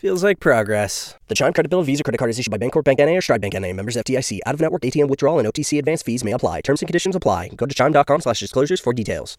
Feels 0.00 0.24
like 0.24 0.40
progress. 0.40 1.14
The 1.28 1.34
Chime 1.34 1.52
Credit 1.52 1.68
Builder 1.68 1.84
Visa 1.84 2.02
credit 2.02 2.16
card 2.16 2.30
is 2.30 2.38
issued 2.38 2.50
by 2.50 2.56
Bancorp 2.56 2.84
Bank 2.84 3.00
NA 3.00 3.18
or 3.18 3.20
Stride 3.20 3.42
Bank 3.42 3.52
NA. 3.52 3.74
Members 3.74 3.96
FDIC. 3.96 4.40
Out 4.46 4.54
of 4.54 4.60
network 4.62 4.80
ATM 4.80 5.10
withdrawal 5.10 5.38
and 5.38 5.46
OTC 5.46 5.78
advance 5.78 6.02
fees 6.02 6.24
may 6.24 6.32
apply. 6.32 6.62
Terms 6.62 6.80
and 6.80 6.88
conditions 6.88 7.14
apply. 7.14 7.48
Go 7.48 7.66
to 7.66 7.74
chime.com 7.74 8.22
slash 8.22 8.40
disclosures 8.40 8.80
for 8.80 8.94
details. 8.94 9.36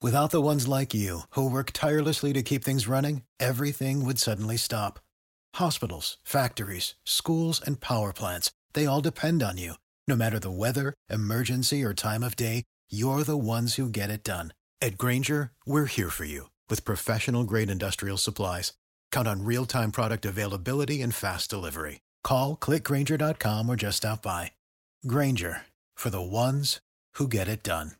Without 0.00 0.30
the 0.30 0.40
ones 0.40 0.68
like 0.68 0.94
you, 0.94 1.22
who 1.30 1.50
work 1.50 1.72
tirelessly 1.72 2.32
to 2.32 2.44
keep 2.44 2.62
things 2.62 2.86
running, 2.86 3.22
everything 3.40 4.04
would 4.04 4.20
suddenly 4.20 4.56
stop. 4.56 5.00
Hospitals, 5.56 6.18
factories, 6.22 6.94
schools, 7.02 7.60
and 7.60 7.80
power 7.80 8.12
plants, 8.12 8.52
they 8.74 8.86
all 8.86 9.00
depend 9.00 9.42
on 9.42 9.58
you. 9.58 9.74
No 10.06 10.14
matter 10.14 10.38
the 10.38 10.48
weather, 10.48 10.94
emergency, 11.10 11.82
or 11.82 11.92
time 11.92 12.22
of 12.22 12.36
day, 12.36 12.62
you're 12.88 13.24
the 13.24 13.36
ones 13.36 13.74
who 13.74 13.88
get 13.88 14.10
it 14.10 14.22
done. 14.22 14.52
At 14.80 14.96
Grainger, 14.96 15.50
we're 15.66 15.86
here 15.86 16.10
for 16.10 16.24
you 16.24 16.50
with 16.70 16.84
professional 16.84 17.42
grade 17.42 17.68
industrial 17.68 18.16
supplies. 18.16 18.74
Count 19.12 19.28
on 19.28 19.44
real 19.44 19.66
time 19.66 19.90
product 19.92 20.24
availability 20.24 21.02
and 21.02 21.14
fast 21.14 21.50
delivery. 21.50 22.00
Call 22.24 22.56
click 22.56 22.84
grainger.com 22.84 23.68
or 23.68 23.76
just 23.76 23.98
stop 23.98 24.22
by. 24.22 24.52
Grainger 25.06 25.62
for 25.96 26.10
the 26.10 26.22
ones 26.22 26.80
who 27.14 27.26
get 27.28 27.48
it 27.48 27.62
done. 27.62 27.92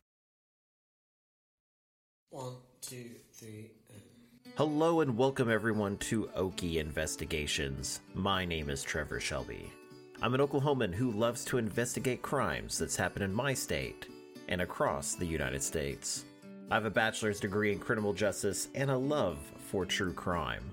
One, 2.31 2.53
two, 2.81 3.11
three. 3.33 3.71
and- 3.91 4.53
Hello 4.55 5.01
and 5.01 5.17
welcome 5.17 5.49
everyone 5.49 5.97
to 5.97 6.25
Okie 6.37 6.75
Investigations. 6.75 8.01
My 8.13 8.45
name 8.45 8.69
is 8.69 8.83
Trevor 8.83 9.19
Shelby. 9.19 9.71
I'm 10.21 10.33
an 10.33 10.41
Oklahoman 10.41 10.93
who 10.93 11.11
loves 11.11 11.45
to 11.45 11.57
investigate 11.57 12.21
crimes 12.21 12.77
that's 12.77 12.97
happened 12.97 13.23
in 13.23 13.33
my 13.33 13.53
state 13.53 14.07
and 14.49 14.61
across 14.61 15.15
the 15.15 15.25
United 15.25 15.63
States. 15.63 16.25
I 16.69 16.75
have 16.75 16.85
a 16.85 16.89
bachelor's 16.91 17.39
degree 17.39 17.71
in 17.71 17.79
criminal 17.79 18.13
justice 18.13 18.67
and 18.75 18.91
a 18.91 18.97
love 18.97 19.37
for 19.71 19.85
true 19.85 20.13
crime. 20.13 20.63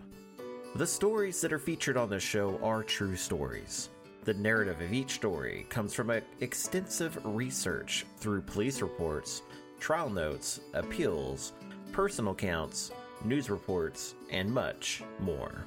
The 0.76 0.86
stories 0.86 1.40
that 1.40 1.54
are 1.54 1.58
featured 1.58 1.96
on 1.96 2.10
this 2.10 2.22
show 2.22 2.60
are 2.62 2.82
true 2.82 3.16
stories. 3.16 3.88
The 4.24 4.34
narrative 4.34 4.78
of 4.82 4.92
each 4.92 5.12
story 5.12 5.64
comes 5.70 5.94
from 5.94 6.10
extensive 6.40 7.18
research 7.24 8.04
through 8.18 8.42
police 8.42 8.82
reports, 8.82 9.40
trial 9.80 10.10
notes, 10.10 10.60
appeals, 10.74 11.54
personal 11.92 12.32
accounts, 12.32 12.90
news 13.24 13.48
reports, 13.48 14.16
and 14.30 14.52
much 14.52 15.02
more. 15.18 15.64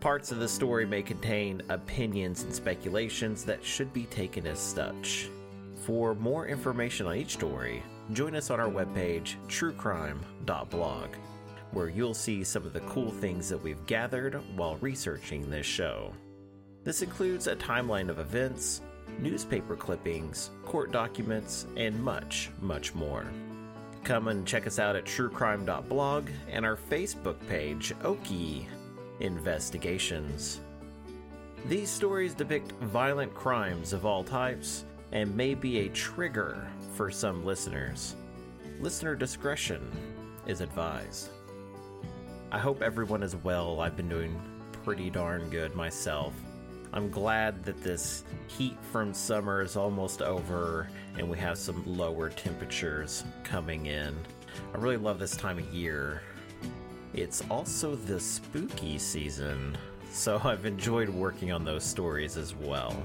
Parts 0.00 0.30
of 0.30 0.40
the 0.40 0.48
story 0.48 0.84
may 0.84 1.00
contain 1.00 1.62
opinions 1.70 2.42
and 2.42 2.54
speculations 2.54 3.46
that 3.46 3.64
should 3.64 3.94
be 3.94 4.04
taken 4.04 4.46
as 4.46 4.58
such. 4.58 5.30
For 5.86 6.14
more 6.14 6.46
information 6.46 7.06
on 7.06 7.16
each 7.16 7.32
story, 7.32 7.82
join 8.12 8.36
us 8.36 8.50
on 8.50 8.60
our 8.60 8.68
webpage, 8.68 9.36
truecrime.blog, 9.48 11.08
where 11.72 11.88
you'll 11.88 12.14
see 12.14 12.44
some 12.44 12.64
of 12.64 12.72
the 12.72 12.80
cool 12.80 13.10
things 13.10 13.48
that 13.48 13.62
we've 13.62 13.84
gathered 13.86 14.40
while 14.56 14.76
researching 14.76 15.48
this 15.48 15.66
show. 15.66 16.12
This 16.84 17.02
includes 17.02 17.46
a 17.46 17.56
timeline 17.56 18.08
of 18.08 18.18
events, 18.18 18.80
newspaper 19.18 19.76
clippings, 19.76 20.50
court 20.64 20.92
documents, 20.92 21.66
and 21.76 22.02
much, 22.02 22.50
much 22.60 22.94
more. 22.94 23.26
Come 24.04 24.28
and 24.28 24.46
check 24.46 24.66
us 24.66 24.78
out 24.78 24.94
at 24.94 25.04
truecrime.blog 25.04 26.28
and 26.48 26.64
our 26.64 26.76
Facebook 26.76 27.36
page, 27.48 27.92
Okie 28.02 28.66
Investigations. 29.20 30.60
These 31.68 31.90
stories 31.90 32.34
depict 32.34 32.70
violent 32.82 33.34
crimes 33.34 33.92
of 33.92 34.06
all 34.06 34.22
types 34.22 34.84
and 35.10 35.36
may 35.36 35.54
be 35.54 35.80
a 35.80 35.88
trigger 35.88 36.68
for 36.94 37.10
some 37.10 37.44
listeners. 37.44 38.14
Listener 38.78 39.16
discretion 39.16 39.90
is 40.46 40.60
advised. 40.60 41.30
I 42.52 42.58
hope 42.58 42.80
everyone 42.80 43.22
is 43.22 43.34
well. 43.36 43.80
I've 43.80 43.96
been 43.96 44.08
doing 44.08 44.40
pretty 44.84 45.10
darn 45.10 45.50
good 45.50 45.74
myself. 45.74 46.32
I'm 46.92 47.10
glad 47.10 47.64
that 47.64 47.82
this 47.82 48.22
heat 48.46 48.76
from 48.92 49.12
summer 49.12 49.62
is 49.62 49.76
almost 49.76 50.22
over 50.22 50.88
and 51.18 51.28
we 51.28 51.36
have 51.38 51.58
some 51.58 51.82
lower 51.84 52.30
temperatures 52.30 53.24
coming 53.42 53.86
in. 53.86 54.16
I 54.72 54.78
really 54.78 54.96
love 54.96 55.18
this 55.18 55.36
time 55.36 55.58
of 55.58 55.66
year. 55.74 56.22
It's 57.14 57.42
also 57.50 57.96
the 57.96 58.20
spooky 58.20 58.96
season, 58.96 59.76
so 60.12 60.40
I've 60.44 60.66
enjoyed 60.66 61.08
working 61.08 61.50
on 61.50 61.64
those 61.64 61.82
stories 61.82 62.36
as 62.36 62.54
well. 62.54 62.96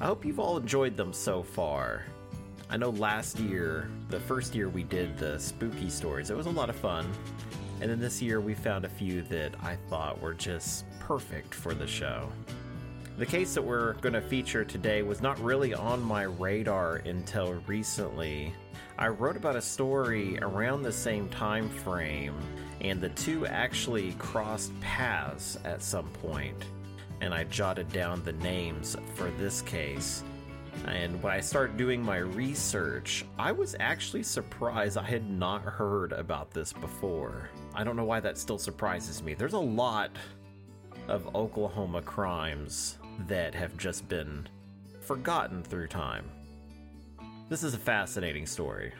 I 0.00 0.06
hope 0.06 0.26
you've 0.26 0.40
all 0.40 0.58
enjoyed 0.58 0.98
them 0.98 1.14
so 1.14 1.42
far. 1.42 2.04
I 2.68 2.76
know 2.76 2.90
last 2.90 3.38
year, 3.38 3.88
the 4.08 4.18
first 4.18 4.54
year 4.54 4.68
we 4.68 4.82
did 4.82 5.16
the 5.18 5.38
spooky 5.38 5.88
stories, 5.88 6.30
it 6.30 6.36
was 6.36 6.46
a 6.46 6.50
lot 6.50 6.68
of 6.68 6.76
fun. 6.76 7.10
And 7.80 7.90
then 7.90 8.00
this 8.00 8.20
year 8.20 8.40
we 8.40 8.54
found 8.54 8.84
a 8.84 8.88
few 8.88 9.22
that 9.22 9.54
I 9.62 9.76
thought 9.88 10.20
were 10.20 10.34
just 10.34 10.84
perfect 10.98 11.54
for 11.54 11.74
the 11.74 11.86
show. 11.86 12.28
The 13.18 13.26
case 13.26 13.54
that 13.54 13.62
we're 13.62 13.94
going 13.94 14.14
to 14.14 14.20
feature 14.20 14.64
today 14.64 15.02
was 15.02 15.22
not 15.22 15.40
really 15.40 15.74
on 15.74 16.02
my 16.02 16.24
radar 16.24 16.96
until 16.96 17.54
recently. 17.66 18.52
I 18.98 19.08
wrote 19.08 19.36
about 19.36 19.56
a 19.56 19.62
story 19.62 20.38
around 20.40 20.82
the 20.82 20.92
same 20.92 21.28
time 21.28 21.68
frame, 21.68 22.34
and 22.80 23.00
the 23.00 23.10
two 23.10 23.46
actually 23.46 24.12
crossed 24.18 24.78
paths 24.80 25.56
at 25.64 25.82
some 25.82 26.08
point. 26.08 26.64
And 27.20 27.32
I 27.32 27.44
jotted 27.44 27.90
down 27.92 28.24
the 28.24 28.32
names 28.32 28.96
for 29.14 29.30
this 29.38 29.62
case. 29.62 30.24
And 30.84 31.22
when 31.22 31.32
I 31.32 31.40
started 31.40 31.76
doing 31.76 32.02
my 32.02 32.18
research, 32.18 33.24
I 33.38 33.52
was 33.52 33.74
actually 33.80 34.22
surprised 34.22 34.98
I 34.98 35.02
had 35.02 35.28
not 35.28 35.62
heard 35.62 36.12
about 36.12 36.50
this 36.52 36.72
before. 36.72 37.48
I 37.74 37.82
don't 37.82 37.96
know 37.96 38.04
why 38.04 38.20
that 38.20 38.38
still 38.38 38.58
surprises 38.58 39.22
me. 39.22 39.34
There's 39.34 39.54
a 39.54 39.58
lot 39.58 40.10
of 41.08 41.34
Oklahoma 41.34 42.02
crimes 42.02 42.98
that 43.26 43.54
have 43.54 43.76
just 43.76 44.08
been 44.08 44.46
forgotten 45.00 45.62
through 45.62 45.88
time. 45.88 46.30
This 47.48 47.62
is 47.62 47.74
a 47.74 47.78
fascinating 47.78 48.46
story. 48.46 48.92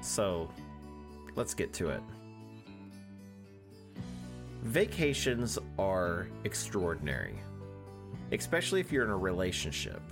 So, 0.00 0.50
let's 1.34 1.54
get 1.54 1.72
to 1.74 1.90
it. 1.90 2.00
Vacations 4.62 5.58
are 5.78 6.26
extraordinary, 6.44 7.38
especially 8.32 8.80
if 8.80 8.90
you're 8.90 9.04
in 9.04 9.10
a 9.10 9.16
relationship. 9.16 10.02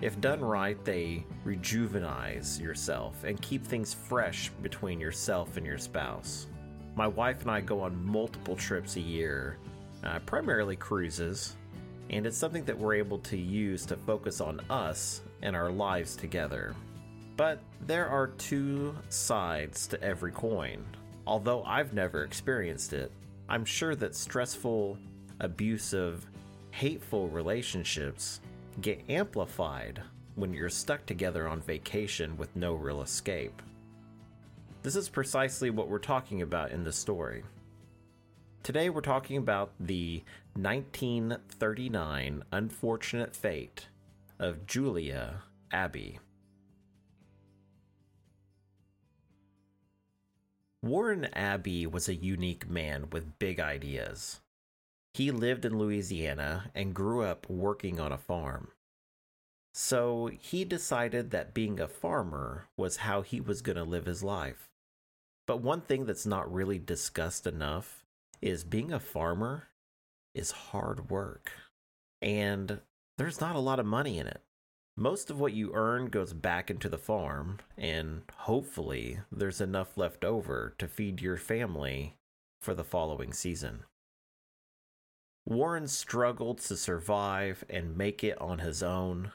If 0.00 0.20
done 0.20 0.42
right, 0.42 0.82
they 0.84 1.24
rejuvenize 1.44 2.60
yourself 2.60 3.24
and 3.24 3.40
keep 3.40 3.64
things 3.64 3.94
fresh 3.94 4.50
between 4.62 5.00
yourself 5.00 5.56
and 5.56 5.64
your 5.64 5.78
spouse. 5.78 6.46
My 6.94 7.06
wife 7.06 7.42
and 7.42 7.50
I 7.50 7.60
go 7.62 7.80
on 7.80 8.04
multiple 8.04 8.56
trips 8.56 8.96
a 8.96 9.00
year, 9.00 9.56
uh, 10.04 10.18
primarily 10.20 10.76
cruises, 10.76 11.56
and 12.10 12.26
it's 12.26 12.36
something 12.36 12.64
that 12.64 12.78
we're 12.78 12.94
able 12.94 13.18
to 13.20 13.36
use 13.36 13.86
to 13.86 13.96
focus 13.96 14.40
on 14.40 14.60
us 14.70 15.22
and 15.42 15.56
our 15.56 15.70
lives 15.70 16.14
together. 16.14 16.74
But 17.36 17.60
there 17.86 18.08
are 18.08 18.28
two 18.28 18.94
sides 19.08 19.86
to 19.88 20.02
every 20.02 20.32
coin. 20.32 20.84
Although 21.26 21.64
I've 21.64 21.92
never 21.92 22.22
experienced 22.22 22.92
it, 22.92 23.10
I'm 23.48 23.64
sure 23.64 23.94
that 23.96 24.14
stressful, 24.14 24.98
abusive, 25.40 26.26
hateful 26.70 27.28
relationships 27.28 28.40
get 28.80 29.08
amplified 29.08 30.02
when 30.34 30.52
you're 30.52 30.68
stuck 30.68 31.06
together 31.06 31.48
on 31.48 31.60
vacation 31.60 32.36
with 32.36 32.54
no 32.54 32.74
real 32.74 33.02
escape. 33.02 33.62
This 34.82 34.96
is 34.96 35.08
precisely 35.08 35.70
what 35.70 35.88
we're 35.88 35.98
talking 35.98 36.42
about 36.42 36.70
in 36.70 36.84
the 36.84 36.92
story. 36.92 37.42
Today 38.62 38.90
we're 38.90 39.00
talking 39.00 39.38
about 39.38 39.72
the 39.80 40.22
1939 40.54 42.42
unfortunate 42.52 43.34
fate 43.34 43.86
of 44.38 44.66
Julia 44.66 45.42
Abbey. 45.72 46.18
Warren 50.82 51.24
Abbey 51.32 51.86
was 51.86 52.08
a 52.08 52.14
unique 52.14 52.68
man 52.68 53.08
with 53.10 53.38
big 53.38 53.58
ideas. 53.58 54.40
He 55.16 55.30
lived 55.30 55.64
in 55.64 55.78
Louisiana 55.78 56.70
and 56.74 56.94
grew 56.94 57.22
up 57.22 57.48
working 57.48 57.98
on 57.98 58.12
a 58.12 58.18
farm. 58.18 58.68
So 59.72 60.30
he 60.38 60.62
decided 60.62 61.30
that 61.30 61.54
being 61.54 61.80
a 61.80 61.88
farmer 61.88 62.68
was 62.76 62.98
how 62.98 63.22
he 63.22 63.40
was 63.40 63.62
going 63.62 63.76
to 63.76 63.82
live 63.82 64.04
his 64.04 64.22
life. 64.22 64.68
But 65.46 65.62
one 65.62 65.80
thing 65.80 66.04
that's 66.04 66.26
not 66.26 66.52
really 66.52 66.78
discussed 66.78 67.46
enough 67.46 68.04
is 68.42 68.62
being 68.62 68.92
a 68.92 69.00
farmer 69.00 69.68
is 70.34 70.50
hard 70.50 71.08
work. 71.08 71.50
And 72.20 72.80
there's 73.16 73.40
not 73.40 73.56
a 73.56 73.60
lot 73.60 73.80
of 73.80 73.86
money 73.86 74.18
in 74.18 74.26
it. 74.26 74.42
Most 74.98 75.30
of 75.30 75.40
what 75.40 75.54
you 75.54 75.72
earn 75.72 76.10
goes 76.10 76.34
back 76.34 76.70
into 76.70 76.90
the 76.90 76.98
farm, 76.98 77.60
and 77.78 78.20
hopefully, 78.34 79.20
there's 79.32 79.62
enough 79.62 79.96
left 79.96 80.26
over 80.26 80.74
to 80.76 80.86
feed 80.86 81.22
your 81.22 81.38
family 81.38 82.18
for 82.60 82.74
the 82.74 82.84
following 82.84 83.32
season. 83.32 83.84
Warren 85.46 85.86
struggled 85.86 86.58
to 86.62 86.76
survive 86.76 87.64
and 87.70 87.96
make 87.96 88.24
it 88.24 88.40
on 88.40 88.58
his 88.58 88.82
own. 88.82 89.30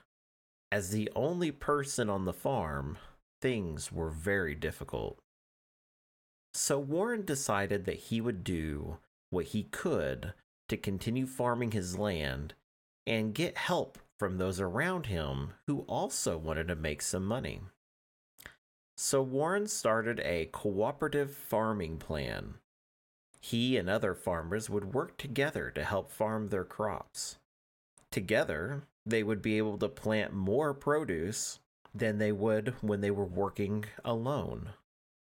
As 0.70 0.90
the 0.90 1.10
only 1.16 1.52
person 1.52 2.10
on 2.10 2.26
the 2.26 2.34
farm, 2.34 2.98
things 3.42 3.94
were 3.94 4.10
very 4.10 4.54
difficult. 4.54 5.20
So 6.54 6.78
Warren 6.80 7.24
decided 7.24 7.86
that 7.86 7.96
he 7.96 8.20
would 8.20 8.44
do 8.44 8.98
what 9.30 9.48
he 9.48 9.64
could 9.64 10.34
to 10.68 10.76
continue 10.76 11.26
farming 11.26 11.72
his 11.72 11.98
land 11.98 12.56
and 13.08 13.34
get 13.34 13.58
help 13.58 13.98
from 14.20 14.38
those 14.38 14.60
around 14.60 15.06
him 15.06 15.54
who 15.66 15.80
also 15.88 16.38
wanted 16.38 16.68
to 16.68 16.76
make 16.76 17.02
some 17.02 17.26
money. 17.26 17.62
So 18.98 19.22
Warren 19.22 19.68
started 19.68 20.20
a 20.20 20.50
cooperative 20.52 21.34
farming 21.34 21.98
plan 21.98 22.56
he 23.42 23.76
and 23.76 23.90
other 23.90 24.14
farmers 24.14 24.70
would 24.70 24.94
work 24.94 25.18
together 25.18 25.72
to 25.72 25.84
help 25.84 26.12
farm 26.12 26.48
their 26.48 26.64
crops. 26.64 27.38
Together, 28.12 28.84
they 29.06 29.24
would 29.24 29.42
be 29.42 29.58
able 29.58 29.78
to 29.80 29.90
plant 29.90 30.34
more 30.34 30.74
produce 30.74 31.60
than 31.94 32.20
they 32.20 32.32
would 32.32 32.76
when 32.82 33.02
they 33.02 33.12
were 33.12 33.26
working 33.26 33.86
alone. 34.06 34.70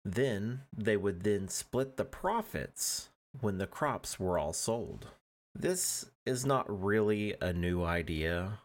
Then 0.04 0.62
they 0.76 0.96
would 0.96 1.22
then 1.22 1.48
split 1.48 1.96
the 1.96 2.04
profits 2.04 3.08
when 3.40 3.58
the 3.58 3.66
crops 3.66 4.20
were 4.20 4.38
all 4.38 4.52
sold. 4.52 5.08
This 5.54 6.10
is 6.26 6.44
not 6.44 6.66
really 6.68 7.34
a 7.40 7.52
new 7.52 7.82
idea, 7.82 8.60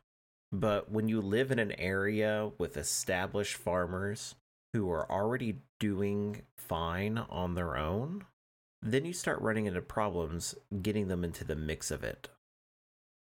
but 0.51 0.91
when 0.91 1.07
you 1.07 1.21
live 1.21 1.51
in 1.51 1.59
an 1.59 1.71
area 1.73 2.51
with 2.57 2.77
established 2.77 3.55
farmers 3.55 4.35
who 4.73 4.89
are 4.91 5.09
already 5.09 5.59
doing 5.79 6.41
fine 6.57 7.17
on 7.17 7.55
their 7.55 7.77
own, 7.77 8.25
then 8.85 9.03
you 9.03 9.13
start 9.13 9.41
running 9.41 9.65
into 9.65 9.81
problems 9.81 10.53
getting 10.81 11.07
them 11.07 11.23
into 11.23 11.43
the 11.43 11.55
mix 11.55 11.89
of 11.89 12.03
it. 12.03 12.29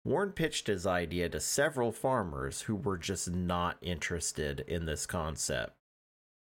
Warren 0.06 0.32
pitched 0.32 0.68
his 0.68 0.88
idea 0.88 1.30
to 1.30 1.40
several 1.40 1.92
farmers 1.92 2.62
who 2.62 2.76
were 2.76 2.98
just 2.98 3.30
not 3.30 3.78
interested 3.82 4.62
in 4.62 4.86
this 4.86 5.06
concept, 5.06 5.74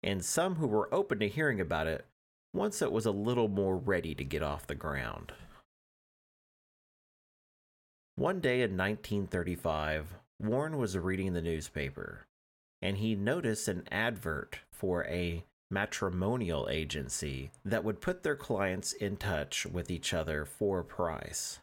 and 0.03 0.25
some 0.25 0.57
who 0.57 0.67
were 0.67 0.93
open 0.95 1.19
to 1.21 1.29
hearing 1.29 1.61
about 1.61 1.87
it 1.87 2.07
once 2.55 2.83
it 2.83 2.93
was 2.93 3.07
a 3.07 3.11
little 3.11 3.49
more 3.49 3.77
ready 3.77 4.15
to 4.15 4.25
get 4.25 4.43
off 4.43 4.67
the 4.67 4.75
ground. 4.75 5.33
One 8.15 8.41
day 8.41 8.63
in 8.63 8.77
1935, 8.77 10.15
Warren 10.41 10.77
was 10.77 10.99
reading 10.99 11.33
the 11.33 11.43
newspaper, 11.43 12.27
and 12.83 12.99
he 12.99 13.15
noticed 13.15 13.69
an 13.69 13.85
advert 13.91 14.61
for 14.71 15.05
a 15.07 15.45
matrimonial 15.71 16.69
agency 16.71 17.51
that 17.65 17.85
would 17.85 18.01
put 18.01 18.23
their 18.23 18.37
clients 18.37 18.93
in 18.93 19.17
touch 19.17 19.67
with 19.67 19.91
each 19.91 20.15
other 20.15 20.45
for 20.45 20.81
a 20.81 20.85
price. 20.85 21.61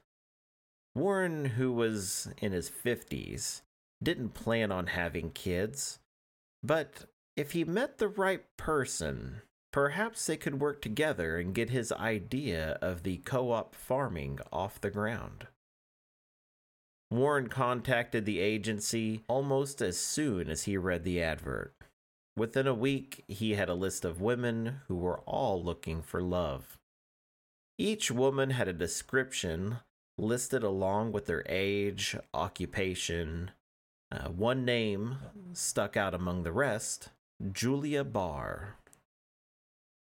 Warren, 0.94 1.46
who 1.46 1.74
was 1.74 2.30
in 2.38 2.52
his 2.52 2.70
50s, 2.70 3.62
didn't 4.02 4.34
plan 4.34 4.72
on 4.72 4.88
having 4.88 5.32
kids, 5.32 6.00
but 6.64 7.06
if 7.36 7.52
he 7.52 7.64
met 7.64 7.98
the 7.98 8.08
right 8.08 8.44
person, 8.58 9.42
perhaps 9.74 10.26
they 10.26 10.38
could 10.38 10.62
work 10.62 10.82
together 10.82 11.38
and 11.38 11.54
get 11.54 11.70
his 11.70 11.92
idea 11.92 12.78
of 12.82 13.04
the 13.04 13.18
co 13.18 13.52
op 13.52 13.76
farming 13.76 14.40
off 14.54 14.80
the 14.80 14.90
ground. 14.90 15.48
Warren 17.12 17.48
contacted 17.48 18.26
the 18.26 18.40
agency 18.40 19.24
almost 19.28 19.82
as 19.82 19.98
soon 19.98 20.50
as 20.50 20.64
he 20.64 20.78
read 20.78 21.04
the 21.04 21.22
advert. 21.22 21.74
Within 22.38 22.68
a 22.68 22.74
week, 22.74 23.24
he 23.28 23.52
had 23.52 23.70
a 23.70 23.74
list 23.74 24.04
of 24.04 24.20
women 24.20 24.82
who 24.88 24.96
were 24.96 25.20
all 25.20 25.64
looking 25.64 26.02
for 26.02 26.22
love. 26.22 26.78
Each 27.78 28.12
woman 28.12 28.50
had 28.50 28.68
a 28.68 28.74
description 28.74 29.78
listed 30.18 30.64
along 30.64 31.12
with 31.12 31.26
their 31.26 31.44
age, 31.48 32.16
occupation. 32.34 33.52
Uh, 34.12 34.30
one 34.30 34.66
name 34.66 35.18
stuck 35.54 35.96
out 35.96 36.14
among 36.14 36.44
the 36.44 36.52
rest 36.52 37.10
Julia 37.52 38.04
Barr. 38.04 38.78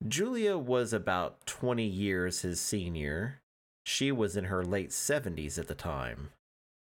Julia 0.05 0.57
was 0.57 0.91
about 0.91 1.45
20 1.45 1.85
years 1.85 2.41
his 2.41 2.59
senior. 2.59 3.39
She 3.85 4.11
was 4.11 4.35
in 4.35 4.45
her 4.45 4.63
late 4.63 4.89
70s 4.89 5.57
at 5.57 5.67
the 5.67 5.75
time. 5.75 6.29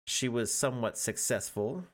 She 0.06 0.30
was 0.30 0.54
somewhat 0.54 0.98
successful, 0.98 1.86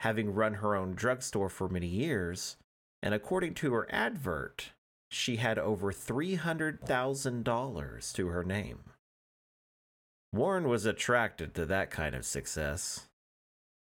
having 0.00 0.34
run 0.34 0.54
her 0.54 0.76
own 0.76 0.94
drugstore 0.94 1.48
for 1.48 1.68
many 1.68 1.88
years, 1.88 2.56
and 3.02 3.14
according 3.14 3.54
to 3.54 3.72
her 3.72 3.86
advert, 3.90 4.72
she 5.10 5.36
had 5.36 5.58
over 5.58 5.92
$300,000 5.92 8.12
to 8.14 8.28
her 8.28 8.44
name. 8.44 8.80
Warren 10.32 10.68
was 10.68 10.86
attracted 10.86 11.54
to 11.54 11.66
that 11.66 11.90
kind 11.90 12.14
of 12.14 12.24
success. 12.24 13.06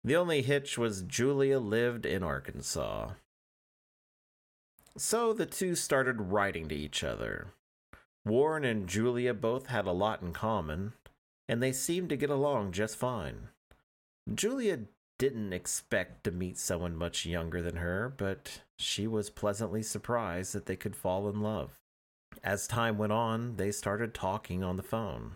The 0.04 0.16
only 0.16 0.42
hitch 0.42 0.78
was 0.78 1.04
Julia 1.04 1.60
lived 1.60 2.06
in 2.06 2.24
Arkansas. 2.24 3.12
So 4.98 5.34
the 5.34 5.46
two 5.46 5.76
started 5.76 6.32
writing 6.32 6.68
to 6.70 6.76
each 6.76 7.04
other. 7.04 7.48
Warren 8.26 8.64
and 8.64 8.88
Julia 8.88 9.34
both 9.34 9.68
had 9.68 9.86
a 9.86 9.92
lot 9.92 10.22
in 10.22 10.34
common, 10.34 10.94
and 11.48 11.62
they 11.62 11.72
seemed 11.72 12.10
to 12.10 12.18
get 12.18 12.30
along 12.30 12.72
just 12.72 12.96
fine. 12.96 13.50
Julia 14.34 14.80
didn't 15.20 15.54
expect 15.54 16.24
to 16.24 16.32
meet 16.32 16.58
someone 16.58 16.96
much 16.96 17.26
younger 17.26 17.62
than 17.62 17.76
her, 17.76 18.14
but 18.16 18.62
she 18.78 19.08
was 19.08 19.30
pleasantly 19.30 19.84
surprised 19.84 20.54
that 20.54 20.66
they 20.66 20.76
could 20.76 20.96
fall 20.96 21.30
in 21.30 21.42
love. 21.42 21.80
As 22.44 22.68
time 22.68 22.98
went 22.98 23.14
on, 23.14 23.56
they 23.58 23.72
started 23.72 24.14
talking 24.14 24.64
on 24.64 24.78
the 24.78 24.84
phone. 24.84 25.36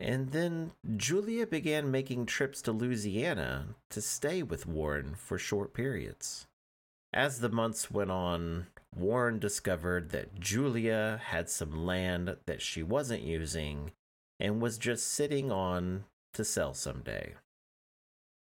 And 0.00 0.32
then 0.32 0.72
Julia 0.96 1.46
began 1.46 1.90
making 1.90 2.26
trips 2.26 2.60
to 2.62 2.72
Louisiana 2.72 3.76
to 3.90 4.00
stay 4.00 4.42
with 4.42 4.66
Warren 4.66 5.14
for 5.14 5.38
short 5.38 5.74
periods. 5.74 6.46
As 7.12 7.38
the 7.40 7.48
months 7.48 7.90
went 7.90 8.10
on, 8.10 8.66
Warren 8.94 9.38
discovered 9.38 10.10
that 10.10 10.40
Julia 10.40 11.20
had 11.24 11.48
some 11.48 11.86
land 11.86 12.36
that 12.46 12.62
she 12.62 12.82
wasn't 12.82 13.22
using 13.22 13.92
and 14.40 14.60
was 14.60 14.76
just 14.76 15.06
sitting 15.06 15.52
on 15.52 16.04
to 16.34 16.44
sell 16.44 16.74
someday. 16.74 17.34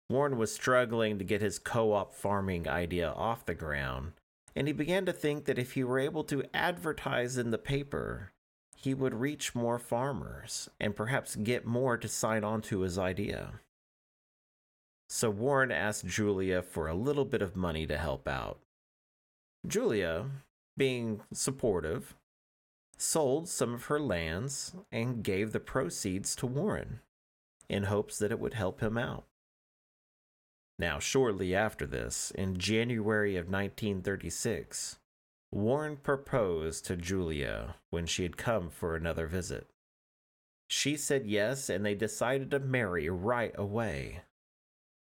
Warren 0.08 0.38
was 0.38 0.54
struggling 0.54 1.18
to 1.18 1.25
get 1.25 1.40
his 1.40 1.58
co 1.58 1.92
op 1.92 2.14
farming 2.14 2.68
idea 2.68 3.10
off 3.10 3.44
the 3.44 3.54
ground, 3.54 4.12
and 4.54 4.66
he 4.66 4.72
began 4.72 5.04
to 5.06 5.12
think 5.12 5.44
that 5.46 5.58
if 5.58 5.72
he 5.72 5.82
were 5.82 5.98
able 5.98 6.22
to 6.25 6.44
advertise 6.54 7.36
in 7.36 7.50
the 7.50 7.58
paper, 7.58 8.32
he 8.76 8.94
would 8.94 9.14
reach 9.14 9.54
more 9.54 9.78
farmers 9.78 10.68
and 10.78 10.94
perhaps 10.94 11.34
get 11.34 11.66
more 11.66 11.96
to 11.96 12.08
sign 12.08 12.44
on 12.44 12.62
to 12.62 12.80
his 12.80 12.98
idea. 12.98 13.60
So 15.08 15.30
Warren 15.30 15.72
asked 15.72 16.06
Julia 16.06 16.62
for 16.62 16.86
a 16.86 16.94
little 16.94 17.25
bit 17.25 17.42
of 17.42 17.56
money 17.56 17.86
to 17.86 17.96
help 17.96 18.28
out. 18.28 18.58
Julia, 19.66 20.26
being 20.76 21.20
supportive, 21.32 22.14
sold 22.96 23.48
some 23.48 23.75
of 23.75 23.84
her 23.86 24.00
lands 24.00 24.75
and 24.92 25.25
gave 25.25 25.52
the 25.52 25.60
proceeds 25.60 26.36
to 26.36 26.46
Warren 26.46 27.00
in 27.68 27.84
hopes 27.84 28.18
that 28.18 28.30
it 28.30 28.38
would 28.38 28.54
help 28.54 28.80
him 28.80 28.96
out. 28.96 29.25
Now, 30.78 30.99
shortly 30.99 31.54
after 31.54 31.87
this, 31.87 32.30
in 32.33 32.59
January 32.59 33.37
of 33.37 33.47
1936, 33.47 34.99
Warren 35.50 35.97
proposed 35.97 36.85
to 36.87 36.97
Julia 36.97 37.76
when 37.90 38.04
she 38.04 38.25
had 38.25 38.37
come 38.37 38.68
for 38.68 38.95
another 38.95 39.26
visit. 39.26 39.68
She 40.68 40.97
said 40.97 41.26
yes, 41.26 41.71
and 41.71 41.85
they 41.87 41.95
decided 41.95 42.50
to 42.50 42.59
marry 42.59 43.09
right 43.09 43.54
away. 43.56 44.23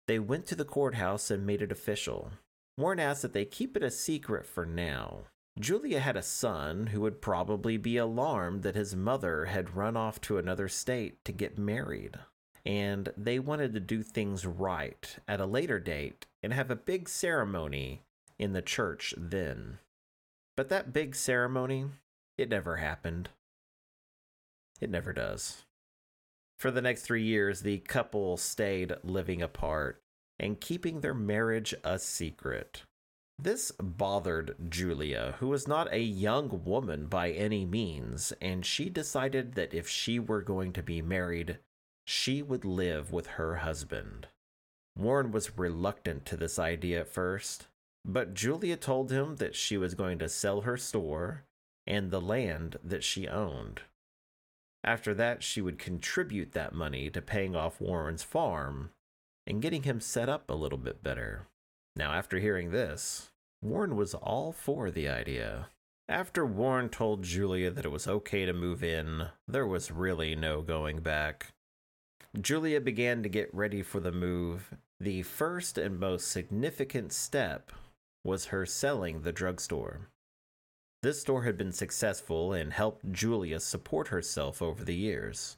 They 0.08 0.20
went 0.20 0.46
to 0.48 0.55
the 0.55 0.63
courthouse 0.63 1.29
and 1.29 1.46
made 1.46 1.62
it 1.62 1.72
official. 1.72 2.32
Warren 2.77 3.00
asked 3.00 3.24
that 3.24 3.34
they 3.34 3.46
keep 3.46 3.75
it 3.75 3.84
a 3.84 3.91
secret 3.91 4.46
for 4.46 4.65
now. 4.65 5.24
Julia 5.60 6.00
had 6.00 6.15
a 6.15 6.22
son 6.22 6.88
who 6.88 7.01
would 7.01 7.22
probably 7.22 7.77
be 7.77 7.98
alarmed 7.98 8.63
that 8.63 8.75
his 8.75 8.96
mother 8.96 9.46
had 9.46 9.75
run 9.75 9.98
off 9.98 10.22
to 10.22 10.38
another 10.38 10.67
state 10.70 11.24
to 11.25 11.32
get 11.32 11.58
married 11.58 12.17
and 12.65 13.10
they 13.15 13.39
wanted 13.39 13.74
to 13.74 13.79
do 13.79 14.01
things 14.01 14.45
right 14.45 15.17
at 15.27 15.39
a 15.39 15.45
later 15.45 15.79
date 15.79 16.25
and 16.41 16.51
have 16.51 16.72
a 16.72 16.75
big 16.75 17.07
ceremony 17.07 18.01
in 18.39 18.53
the 18.53 18.62
church 18.62 19.13
then. 19.17 19.79
But 20.57 20.69
that 20.69 20.93
big 20.93 21.15
ceremony, 21.15 21.86
it 22.38 22.50
never 22.50 22.77
happened. 22.77 23.29
It 24.81 24.89
never 24.89 25.13
does. 25.13 25.63
For 26.57 26.72
the 26.72 26.81
next 26.81 27.01
three 27.01 27.24
years, 27.24 27.62
the 27.62 27.79
couple 27.79 28.38
stayed 28.38 28.93
living 29.03 29.41
apart 29.41 30.01
and 30.39 30.60
keeping 30.60 31.01
their 31.01 31.13
marriage 31.13 31.74
a 31.84 32.00
secret. 32.00 32.84
This 33.38 33.72
bothered 33.72 34.55
Julia, 34.69 35.36
who 35.39 35.50
was 35.50 35.67
not 35.67 35.93
a 35.93 36.00
young 36.00 36.63
woman 36.63 37.07
by 37.07 37.31
any 37.31 37.65
means, 37.65 38.31
and 38.41 38.65
she 38.65 38.89
decided 38.89 39.55
that 39.55 39.74
if 39.74 39.89
she 39.89 40.19
were 40.19 40.41
going 40.41 40.72
to 40.74 40.84
be 40.84 41.01
married, 41.01 41.60
she 42.05 42.41
would 42.41 42.63
live 42.63 43.12
with 43.12 43.27
her 43.27 43.57
husband. 43.57 44.27
Warren 44.97 45.31
was 45.31 45.57
reluctant 45.57 46.25
to 46.27 46.38
this 46.38 46.57
idea 46.57 47.01
at 47.01 47.07
first, 47.07 47.67
but 48.05 48.33
Julia 48.33 48.77
told 48.77 49.12
him 49.12 49.38
that 49.38 49.55
she 49.55 49.77
was 49.77 49.95
going 49.95 50.19
to 50.19 50.29
sell 50.29 50.62
her 50.62 50.77
store 50.77 51.43
and 51.88 52.12
the 52.12 52.21
land 52.21 52.77
that 52.83 53.03
she 53.03 53.27
owned. 53.27 53.81
After 54.83 55.13
that, 55.15 55.41
she 55.41 55.62
would 55.62 55.79
contribute 55.79 56.51
that 56.51 56.74
money 56.74 57.09
to 57.09 57.21
paying 57.21 57.55
off 57.55 57.81
Warren's 57.81 58.24
farm 58.24 58.91
and 59.47 59.62
getting 59.62 59.83
him 59.83 60.00
set 60.00 60.29
up 60.29 60.50
a 60.50 60.53
little 60.53 60.77
bit 60.77 61.03
better. 61.03 61.47
Now, 61.95 62.13
after 62.13 62.39
hearing 62.39 62.71
this, 62.71 63.31
Warren 63.62 63.95
was 63.95 64.13
all 64.13 64.51
for 64.51 64.91
the 64.91 65.09
idea. 65.09 65.69
After 66.07 66.45
Warren 66.45 66.89
told 66.89 67.24
Julia 67.24 67.71
that 67.71 67.85
it 67.85 67.91
was 67.91 68.07
okay 68.07 68.45
to 68.45 68.53
move 68.53 68.83
in, 68.83 69.29
there 69.47 69.65
was 69.65 69.91
really 69.91 70.35
no 70.35 70.62
going 70.62 71.00
back. 71.00 71.54
Julia 72.41 72.81
began 72.81 73.23
to 73.23 73.29
get 73.29 73.53
ready 73.53 73.81
for 73.81 73.99
the 73.99 74.11
move. 74.11 74.73
The 74.99 75.21
first 75.23 75.77
and 75.77 75.99
most 75.99 76.29
significant 76.29 77.13
step 77.13 77.71
was 78.23 78.45
her 78.45 78.65
selling 78.65 79.21
the 79.21 79.31
drugstore. 79.31 80.09
This 81.01 81.21
store 81.21 81.43
had 81.43 81.57
been 81.57 81.71
successful 81.71 82.51
and 82.51 82.73
helped 82.73 83.11
Julia 83.11 83.59
support 83.59 84.07
herself 84.07 84.61
over 84.61 84.83
the 84.83 84.95
years. 84.95 85.57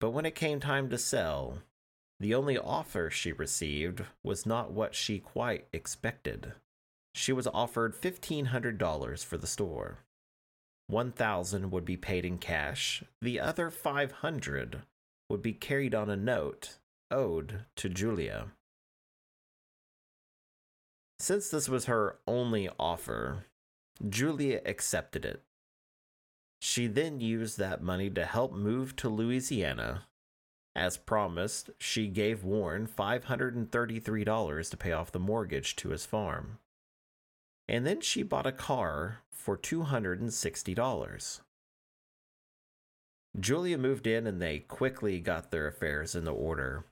But 0.00 0.10
when 0.10 0.26
it 0.26 0.34
came 0.34 0.60
time 0.60 0.90
to 0.90 0.98
sell, 0.98 1.58
the 2.18 2.34
only 2.34 2.58
offer 2.58 3.10
she 3.10 3.32
received 3.32 4.04
was 4.22 4.46
not 4.46 4.72
what 4.72 4.94
she 4.94 5.18
quite 5.18 5.66
expected. 5.72 6.52
She 7.14 7.32
was 7.32 7.46
offered 7.46 8.00
$1,500 8.00 9.24
for 9.24 9.38
the 9.38 9.46
store. 9.46 9.98
1000 10.88 11.70
would 11.70 11.84
be 11.84 11.96
paid 11.96 12.24
in 12.24 12.38
cash. 12.38 13.02
The 13.22 13.40
other 13.40 13.70
500 13.70 14.82
would 15.30 15.42
be 15.42 15.52
carried 15.52 15.94
on 15.94 16.10
a 16.10 16.16
note 16.16 16.78
owed 17.10 17.64
to 17.76 17.88
Julia. 17.88 18.48
Since 21.18 21.48
this 21.48 21.68
was 21.68 21.84
her 21.84 22.18
only 22.26 22.68
offer, 22.78 23.46
Julia 24.08 24.60
accepted 24.64 25.24
it. 25.24 25.42
She 26.60 26.86
then 26.86 27.20
used 27.20 27.58
that 27.58 27.82
money 27.82 28.10
to 28.10 28.24
help 28.24 28.52
move 28.52 28.96
to 28.96 29.08
Louisiana. 29.08 30.06
As 30.74 30.96
promised, 30.96 31.70
she 31.78 32.06
gave 32.08 32.44
Warren 32.44 32.86
$533 32.86 34.70
to 34.70 34.76
pay 34.76 34.92
off 34.92 35.12
the 35.12 35.18
mortgage 35.18 35.76
to 35.76 35.90
his 35.90 36.06
farm. 36.06 36.58
And 37.68 37.86
then 37.86 38.00
she 38.00 38.22
bought 38.22 38.46
a 38.46 38.52
car 38.52 39.20
for 39.30 39.56
$260. 39.56 41.40
Julia 43.38 43.78
moved 43.78 44.06
in 44.06 44.26
and 44.26 44.40
they 44.40 44.58
quickly 44.60 45.20
got 45.20 45.50
their 45.50 45.66
affairs 45.68 46.14
in 46.14 46.26
order. 46.26 46.84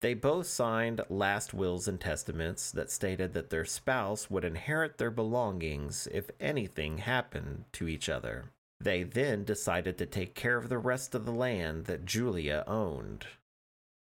They 0.00 0.14
both 0.14 0.48
signed 0.48 1.00
last 1.08 1.54
wills 1.54 1.86
and 1.86 2.00
testaments 2.00 2.72
that 2.72 2.90
stated 2.90 3.34
that 3.34 3.50
their 3.50 3.64
spouse 3.64 4.28
would 4.28 4.44
inherit 4.44 4.98
their 4.98 5.12
belongings 5.12 6.08
if 6.10 6.28
anything 6.40 6.98
happened 6.98 7.66
to 7.74 7.86
each 7.86 8.08
other. 8.08 8.46
They 8.80 9.04
then 9.04 9.44
decided 9.44 9.96
to 9.98 10.06
take 10.06 10.34
care 10.34 10.56
of 10.56 10.68
the 10.68 10.78
rest 10.78 11.14
of 11.14 11.24
the 11.24 11.32
land 11.32 11.84
that 11.84 12.04
Julia 12.04 12.64
owned. 12.66 13.26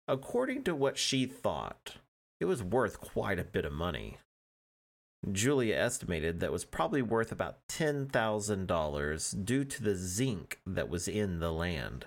According 0.07 0.63
to 0.65 0.75
what 0.75 0.97
she 0.99 1.27
thought, 1.27 1.97
it 2.39 2.45
was 2.45 2.63
worth 2.63 3.01
quite 3.01 3.41
a 3.41 3.45
bit 3.45 3.65
of 3.65 3.73
money. 3.73 4.19
Julia 5.31 5.77
estimated 5.77 6.41
that 6.41 6.53
was 6.53 6.65
probably 6.65 7.03
worth 7.03 7.33
about 7.33 7.67
$10,000 7.69 9.45
due 9.45 9.65
to 9.65 9.83
the 9.83 9.95
zinc 9.95 10.61
that 10.67 10.89
was 10.89 11.09
in 11.09 11.41
the 11.41 11.53
land. 11.53 12.07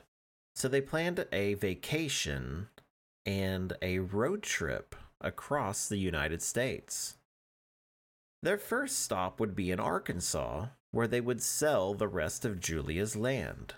So 0.55 0.67
they 0.67 0.81
planned 0.81 1.25
a 1.31 1.55
vacation 1.55 2.69
and 3.25 3.73
a 3.81 3.99
road 3.99 4.43
trip 4.43 4.95
across 5.19 5.87
the 5.87 5.97
United 5.97 6.41
States. 6.41 7.17
Their 8.43 8.57
first 8.57 8.99
stop 8.99 9.39
would 9.39 9.55
be 9.55 9.71
in 9.71 9.79
Arkansas, 9.79 10.67
where 10.91 11.07
they 11.07 11.21
would 11.21 11.41
sell 11.41 11.93
the 11.93 12.07
rest 12.07 12.43
of 12.43 12.59
Julia's 12.59 13.15
land. 13.15 13.75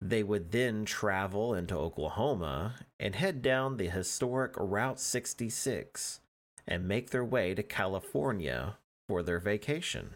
They 0.00 0.22
would 0.22 0.50
then 0.50 0.84
travel 0.84 1.54
into 1.54 1.76
Oklahoma 1.76 2.74
and 2.98 3.14
head 3.14 3.42
down 3.42 3.76
the 3.76 3.88
historic 3.88 4.52
Route 4.56 5.00
66 5.00 6.20
and 6.66 6.88
make 6.88 7.10
their 7.10 7.24
way 7.24 7.54
to 7.54 7.62
California 7.62 8.76
for 9.08 9.22
their 9.22 9.38
vacation. 9.38 10.14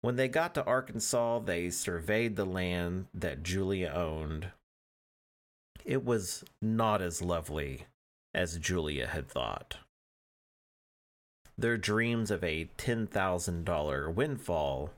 When 0.00 0.16
they 0.16 0.28
got 0.28 0.54
to 0.54 0.64
Arkansas, 0.64 1.40
they 1.40 1.70
surveyed 1.70 2.36
the 2.36 2.46
land 2.46 3.06
that 3.12 3.42
Julia 3.42 3.90
owned 3.94 4.52
it 5.88 6.04
was 6.04 6.44
not 6.60 7.00
as 7.00 7.22
lovely 7.22 7.86
as 8.34 8.58
Julia 8.58 9.06
had 9.06 9.26
thought. 9.26 9.78
Their 11.56 11.78
dreams 11.78 12.30
of 12.30 12.44
a 12.44 12.68
$10,000 12.76 14.14
windfall 14.14 14.90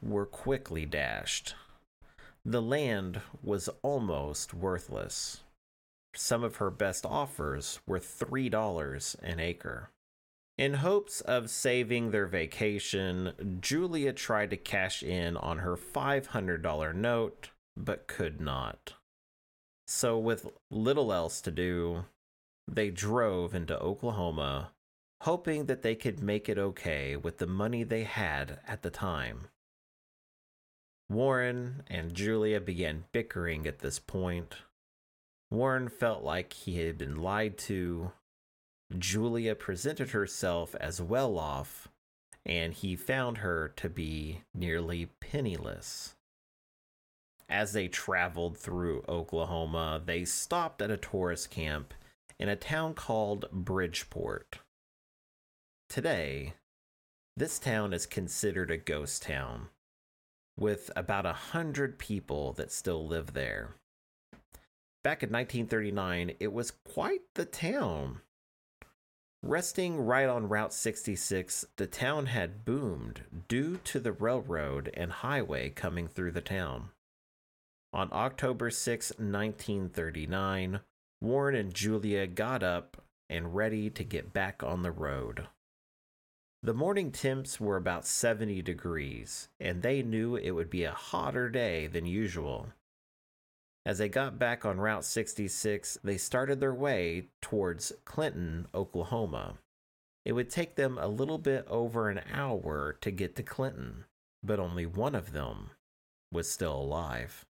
were 0.00 0.26
quickly 0.26 0.86
dashed. 0.86 1.56
The 2.44 2.62
land 2.62 3.20
was 3.42 3.68
almost 3.82 4.54
worthless. 4.54 5.40
Some 6.14 6.42
of 6.42 6.56
her 6.56 6.70
best 6.70 7.06
offers 7.06 7.80
were 7.86 8.00
$3 8.00 9.16
an 9.22 9.40
acre. 9.40 9.90
In 10.56 10.74
hopes 10.74 11.20
of 11.20 11.50
saving 11.50 12.10
their 12.10 12.26
vacation, 12.26 13.58
Julia 13.60 14.12
tried 14.12 14.50
to 14.50 14.56
cash 14.56 15.04
in 15.04 15.36
on 15.36 15.58
her 15.58 15.76
$500 15.76 16.94
note, 16.94 17.50
but 17.76 18.08
could 18.08 18.40
not. 18.40 18.94
So, 19.86 20.18
with 20.18 20.50
little 20.70 21.12
else 21.12 21.40
to 21.42 21.52
do, 21.52 22.04
they 22.66 22.90
drove 22.90 23.54
into 23.54 23.78
Oklahoma, 23.78 24.72
hoping 25.22 25.66
that 25.66 25.82
they 25.82 25.94
could 25.94 26.22
make 26.22 26.48
it 26.48 26.58
okay 26.58 27.16
with 27.16 27.38
the 27.38 27.46
money 27.46 27.84
they 27.84 28.02
had 28.02 28.58
at 28.66 28.82
the 28.82 28.90
time. 28.90 29.48
Warren 31.08 31.84
and 31.86 32.12
Julia 32.12 32.60
began 32.60 33.04
bickering 33.12 33.66
at 33.66 33.78
this 33.78 33.98
point. 33.98 34.56
Warren 35.50 35.88
felt 35.88 36.22
like 36.22 36.52
he 36.52 36.78
had 36.84 36.98
been 36.98 37.22
lied 37.22 37.56
to. 37.58 38.12
Julia 38.96 39.54
presented 39.54 40.10
herself 40.10 40.74
as 40.76 41.00
well 41.00 41.38
off, 41.38 41.88
and 42.44 42.72
he 42.72 42.96
found 42.96 43.38
her 43.38 43.68
to 43.76 43.88
be 43.88 44.42
nearly 44.54 45.10
penniless. 45.20 46.14
As 47.48 47.72
they 47.72 47.88
traveled 47.88 48.58
through 48.58 49.04
Oklahoma, 49.08 50.02
they 50.04 50.24
stopped 50.24 50.82
at 50.82 50.90
a 50.90 50.98
tourist 50.98 51.50
camp 51.50 51.94
in 52.38 52.48
a 52.48 52.56
town 52.56 52.94
called 52.94 53.46
Bridgeport. 53.50 54.58
Today, 55.88 56.54
this 57.36 57.58
town 57.58 57.94
is 57.94 58.04
considered 58.04 58.70
a 58.70 58.76
ghost 58.76 59.22
town, 59.22 59.68
with 60.58 60.90
about 60.94 61.24
a 61.24 61.32
hundred 61.32 61.98
people 61.98 62.52
that 62.54 62.70
still 62.70 63.06
live 63.06 63.32
there. 63.32 63.76
Back 65.08 65.22
in 65.22 65.30
1939, 65.30 66.34
it 66.38 66.52
was 66.52 66.70
quite 66.70 67.22
the 67.34 67.46
town. 67.46 68.20
Resting 69.42 69.96
right 69.96 70.28
on 70.28 70.50
Route 70.50 70.74
66, 70.74 71.64
the 71.76 71.86
town 71.86 72.26
had 72.26 72.66
boomed 72.66 73.22
due 73.48 73.78
to 73.84 74.00
the 74.00 74.12
railroad 74.12 74.90
and 74.92 75.10
highway 75.10 75.70
coming 75.70 76.08
through 76.08 76.32
the 76.32 76.42
town. 76.42 76.90
On 77.94 78.10
October 78.12 78.68
6, 78.68 79.12
1939, 79.12 80.80
Warren 81.22 81.54
and 81.54 81.72
Julia 81.72 82.26
got 82.26 82.62
up 82.62 83.02
and 83.30 83.54
ready 83.54 83.88
to 83.88 84.04
get 84.04 84.34
back 84.34 84.62
on 84.62 84.82
the 84.82 84.92
road. 84.92 85.46
The 86.62 86.74
morning 86.74 87.12
temps 87.12 87.58
were 87.58 87.78
about 87.78 88.04
70 88.04 88.60
degrees, 88.60 89.48
and 89.58 89.80
they 89.80 90.02
knew 90.02 90.36
it 90.36 90.50
would 90.50 90.68
be 90.68 90.84
a 90.84 90.92
hotter 90.92 91.48
day 91.48 91.86
than 91.86 92.04
usual. 92.04 92.74
As 93.86 93.98
they 93.98 94.08
got 94.08 94.38
back 94.38 94.64
on 94.64 94.80
Route 94.80 95.04
66, 95.04 95.98
they 96.04 96.18
started 96.18 96.60
their 96.60 96.74
way 96.74 97.28
towards 97.40 97.92
Clinton, 98.04 98.66
Oklahoma. 98.74 99.54
It 100.24 100.32
would 100.32 100.50
take 100.50 100.76
them 100.76 100.98
a 100.98 101.08
little 101.08 101.38
bit 101.38 101.66
over 101.68 102.10
an 102.10 102.20
hour 102.30 102.98
to 103.00 103.10
get 103.10 103.34
to 103.36 103.42
Clinton, 103.42 104.04
but 104.42 104.60
only 104.60 104.84
one 104.84 105.14
of 105.14 105.32
them 105.32 105.70
was 106.30 106.50
still 106.50 106.74
alive. 106.74 107.46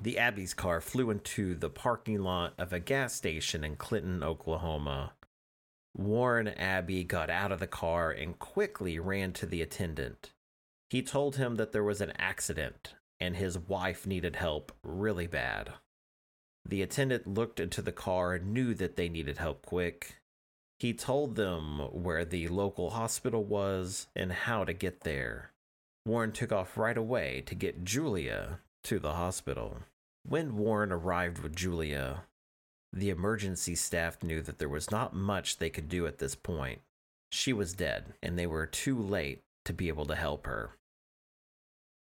The 0.00 0.18
Abbey's 0.18 0.54
car 0.54 0.80
flew 0.80 1.10
into 1.10 1.54
the 1.54 1.70
parking 1.70 2.20
lot 2.20 2.54
of 2.58 2.72
a 2.72 2.80
gas 2.80 3.14
station 3.14 3.64
in 3.64 3.76
Clinton, 3.76 4.22
Oklahoma. 4.22 5.14
Warren 5.96 6.48
Abbey 6.48 7.04
got 7.04 7.30
out 7.30 7.52
of 7.52 7.60
the 7.60 7.66
car 7.66 8.10
and 8.10 8.38
quickly 8.38 8.98
ran 8.98 9.32
to 9.34 9.46
the 9.46 9.62
attendant. 9.62 10.32
He 10.90 11.02
told 11.02 11.36
him 11.36 11.56
that 11.56 11.72
there 11.72 11.84
was 11.84 12.00
an 12.00 12.12
accident 12.18 12.94
and 13.24 13.36
his 13.36 13.58
wife 13.58 14.06
needed 14.06 14.36
help 14.36 14.70
really 14.82 15.26
bad. 15.26 15.72
The 16.68 16.82
attendant 16.82 17.26
looked 17.26 17.58
into 17.58 17.80
the 17.80 17.92
car 17.92 18.34
and 18.34 18.52
knew 18.52 18.74
that 18.74 18.96
they 18.96 19.08
needed 19.08 19.38
help 19.38 19.64
quick. 19.64 20.16
He 20.78 20.92
told 20.92 21.34
them 21.34 21.78
where 21.90 22.26
the 22.26 22.48
local 22.48 22.90
hospital 22.90 23.42
was 23.42 24.08
and 24.14 24.30
how 24.30 24.64
to 24.64 24.74
get 24.74 25.00
there. 25.00 25.52
Warren 26.04 26.32
took 26.32 26.52
off 26.52 26.76
right 26.76 26.98
away 26.98 27.42
to 27.46 27.54
get 27.54 27.84
Julia 27.84 28.60
to 28.84 28.98
the 28.98 29.14
hospital. 29.14 29.78
When 30.26 30.58
Warren 30.58 30.92
arrived 30.92 31.38
with 31.38 31.56
Julia, 31.56 32.24
the 32.92 33.08
emergency 33.08 33.74
staff 33.74 34.22
knew 34.22 34.42
that 34.42 34.58
there 34.58 34.68
was 34.68 34.90
not 34.90 35.14
much 35.14 35.56
they 35.56 35.70
could 35.70 35.88
do 35.88 36.06
at 36.06 36.18
this 36.18 36.34
point. 36.34 36.80
She 37.32 37.54
was 37.54 37.72
dead, 37.72 38.14
and 38.22 38.38
they 38.38 38.46
were 38.46 38.66
too 38.66 38.98
late 38.98 39.40
to 39.64 39.72
be 39.72 39.88
able 39.88 40.06
to 40.06 40.14
help 40.14 40.46
her. 40.46 40.72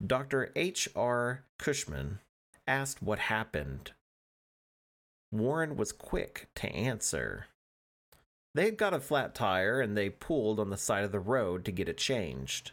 Dr. 0.05 0.53
H.R. 0.55 1.45
Cushman 1.59 2.21
asked 2.67 3.03
what 3.03 3.19
happened. 3.19 3.93
Warren 5.33 5.77
was 5.77 5.93
quick 5.93 6.49
to 6.57 6.69
answer. 6.73 7.47
They 8.55 8.65
had 8.67 8.79
got 8.79 8.95
a 8.95 9.01
flat 9.01 9.35
tire 9.35 9.81
and 9.81 9.97
they 9.97 10.09
pulled 10.09 10.59
on 10.61 10.71
the 10.71 10.77
side 10.77 11.05
of 11.05 11.13
the 11.13 11.21
road 11.21 11.65
to 11.65 11.73
get 11.73 11.89
it 11.89 11.99
changed. 11.99 12.73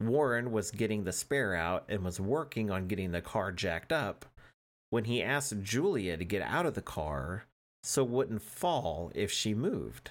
Warren 0.00 0.50
was 0.50 0.70
getting 0.70 1.04
the 1.04 1.12
spare 1.12 1.54
out 1.54 1.84
and 1.88 2.04
was 2.04 2.20
working 2.20 2.70
on 2.70 2.88
getting 2.88 3.12
the 3.12 3.22
car 3.22 3.52
jacked 3.52 3.92
up 3.92 4.26
when 4.90 5.04
he 5.04 5.22
asked 5.22 5.62
Julia 5.62 6.16
to 6.16 6.24
get 6.24 6.42
out 6.42 6.66
of 6.66 6.74
the 6.74 6.82
car 6.82 7.44
so 7.82 8.02
wouldn't 8.02 8.42
fall 8.42 9.12
if 9.14 9.30
she 9.30 9.54
moved. 9.54 10.10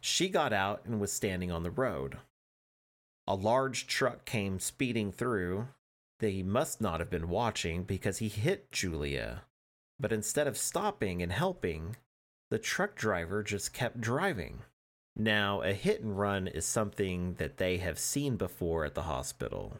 She 0.00 0.28
got 0.28 0.52
out 0.52 0.82
and 0.84 1.00
was 1.00 1.12
standing 1.12 1.50
on 1.52 1.62
the 1.62 1.70
road. 1.70 2.18
A 3.26 3.34
large 3.34 3.86
truck 3.86 4.24
came 4.24 4.58
speeding 4.58 5.12
through. 5.12 5.68
They 6.18 6.42
must 6.42 6.80
not 6.80 7.00
have 7.00 7.10
been 7.10 7.28
watching 7.28 7.84
because 7.84 8.18
he 8.18 8.28
hit 8.28 8.72
Julia. 8.72 9.42
But 10.00 10.12
instead 10.12 10.46
of 10.46 10.58
stopping 10.58 11.22
and 11.22 11.32
helping, 11.32 11.96
the 12.50 12.58
truck 12.58 12.96
driver 12.96 13.42
just 13.42 13.72
kept 13.72 14.00
driving. 14.00 14.62
Now, 15.16 15.62
a 15.62 15.72
hit 15.72 16.00
and 16.00 16.18
run 16.18 16.46
is 16.46 16.64
something 16.64 17.34
that 17.34 17.58
they 17.58 17.78
have 17.78 17.98
seen 17.98 18.36
before 18.36 18.84
at 18.84 18.94
the 18.94 19.02
hospital. 19.02 19.78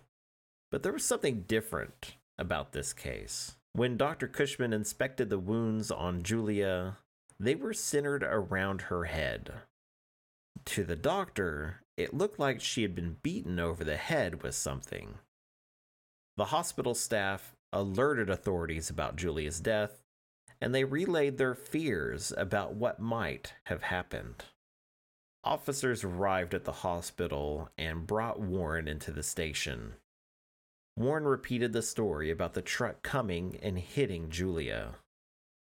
But 0.71 0.83
there 0.83 0.93
was 0.93 1.05
something 1.05 1.43
different 1.43 2.17
about 2.39 2.73
this 2.73 2.93
case. 2.93 3.57
When 3.73 3.97
Dr. 3.97 4.29
Cushman 4.29 4.73
inspected 4.73 5.31
the 5.31 5.39
wounds 5.39 5.91
on 5.91 6.23
Julia, 6.23 6.99
they 7.41 7.55
were 7.55 7.73
centered 7.73 8.23
around 8.23 8.83
her 8.83 9.05
head. 9.05 9.53
To 10.67 10.85
the 10.85 10.97
doctor, 10.97 11.82
it 12.03 12.15
looked 12.15 12.39
like 12.39 12.61
she 12.61 12.83
had 12.83 12.95
been 12.95 13.17
beaten 13.23 13.59
over 13.59 13.85
the 13.85 13.97
head 13.97 14.43
with 14.43 14.55
something. 14.55 15.15
The 16.37 16.47
hospital 16.47 16.95
staff 16.95 17.55
alerted 17.73 18.29
authorities 18.29 18.91
about 18.91 19.17
Julia's 19.17 19.61
death, 19.61 20.03
and 20.61 20.75
they 20.75 20.85
relayed 20.85 21.39
their 21.39 21.55
fears 21.55 22.33
about 22.37 22.75
what 22.75 23.01
might 23.01 23.55
have 23.65 23.83
happened. 23.85 24.45
Officers 25.45 26.05
arrived 26.05 26.55
at 26.55 26.65
the 26.65 26.73
hospital 26.73 27.69
and 27.77 28.07
brought 28.07 28.41
Warren 28.41 28.87
into 28.87 29.11
the 29.11 29.23
station. 29.23 29.95
Warren 30.97 31.25
repeated 31.25 31.73
the 31.73 31.83
story 31.83 32.31
about 32.31 32.55
the 32.55 32.63
truck 32.63 33.03
coming 33.03 33.59
and 33.63 33.79
hitting 33.79 34.31
Julia. 34.31 34.97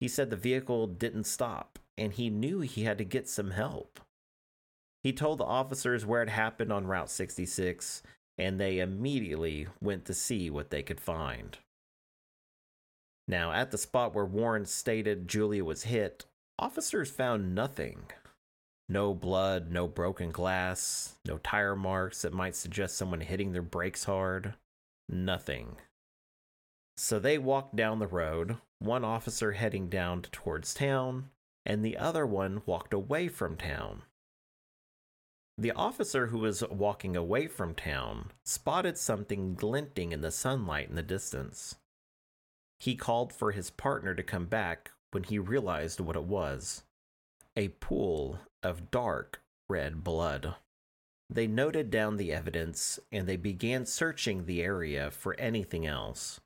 He 0.01 0.09
said 0.09 0.31
the 0.31 0.37
vehicle 0.37 0.87
didn't 0.87 1.25
stop 1.25 1.79
and 1.97 2.15
he 2.15 2.31
knew 2.31 2.61
he 2.61 2.85
had 2.85 2.99
to 2.99 3.05
get 3.05 3.29
some 3.29 3.51
help. 3.51 4.01
He 5.03 5.13
told 5.13 5.39
the 5.39 5.45
officers 5.45 6.05
where 6.05 6.23
it 6.23 6.29
happened 6.29 6.73
on 6.73 6.87
Route 6.87 7.11
66 7.11 8.03
and 8.37 8.59
they 8.59 8.79
immediately 8.79 9.69
went 9.81 10.07
to 10.07 10.15
see 10.15 10.49
what 10.49 10.71
they 10.71 10.83
could 10.83 11.01
find. 11.01 11.59
Now, 13.29 13.53
at 13.53 13.71
the 13.71 13.79
spot 13.79 14.15
where 14.15 14.25
Warren 14.25 14.65
stated 14.65 15.29
Julia 15.29 15.65
was 15.65 15.85
hit, 15.85 16.25
officers 16.59 17.11
found 17.11 17.55
nothing. 17.55 18.05
No 18.89 19.15
blood, 19.15 19.71
no 19.71 19.87
broken 19.87 20.33
glass, 20.33 21.17
no 21.27 21.39
tire 21.39 21.77
marks 21.77 22.23
that 22.23 22.33
might 22.33 22.57
suggest 22.57 22.97
someone 22.97 23.21
hitting 23.21 23.53
their 23.53 23.63
brakes 23.63 24.05
hard. 24.05 24.55
Nothing. 25.09 25.77
So 26.97 27.19
they 27.19 27.39
walked 27.39 27.77
down 27.77 27.99
the 27.99 28.07
road, 28.07 28.57
one 28.79 29.05
officer 29.05 29.53
heading 29.53 29.89
down 29.89 30.23
towards 30.23 30.75
town, 30.75 31.31
and 31.65 31.85
the 31.85 31.97
other 31.97 32.27
one 32.27 32.63
walked 32.67 32.93
away 32.93 33.29
from 33.29 33.57
town. 33.57 34.03
The 35.59 35.73
officer 35.73 36.29
who 36.29 36.39
was 36.39 36.65
walking 36.71 37.17
away 37.17 37.47
from 37.47 37.75
town 37.75 38.31
spotted 38.45 38.97
something 38.97 39.55
glinting 39.55 40.13
in 40.13 40.21
the 40.21 40.31
sunlight 40.31 40.89
in 40.89 40.95
the 40.95 41.03
distance. 41.03 41.77
He 42.79 42.97
called 42.97 43.33
for 43.33 43.53
his 43.53 43.71
partner 43.71 44.15
to 44.15 44.23
come 44.23 44.47
back 44.47 44.91
when 45.11 45.25
he 45.25 45.39
realized 45.39 46.01
what 46.01 46.17
it 46.17 46.25
was 46.25 46.83
a 47.57 47.69
pool 47.69 48.39
of 48.63 48.91
dark 48.91 49.43
red 49.69 50.03
blood. 50.05 50.55
They 51.29 51.47
noted 51.47 51.91
down 51.91 52.17
the 52.17 52.33
evidence 52.33 52.99
and 53.13 53.27
they 53.27 53.37
began 53.37 53.87
searching 53.87 54.47
the 54.47 54.63
area 54.63 55.11
for 55.11 55.39
anything 55.39 55.87
else. 55.87 56.41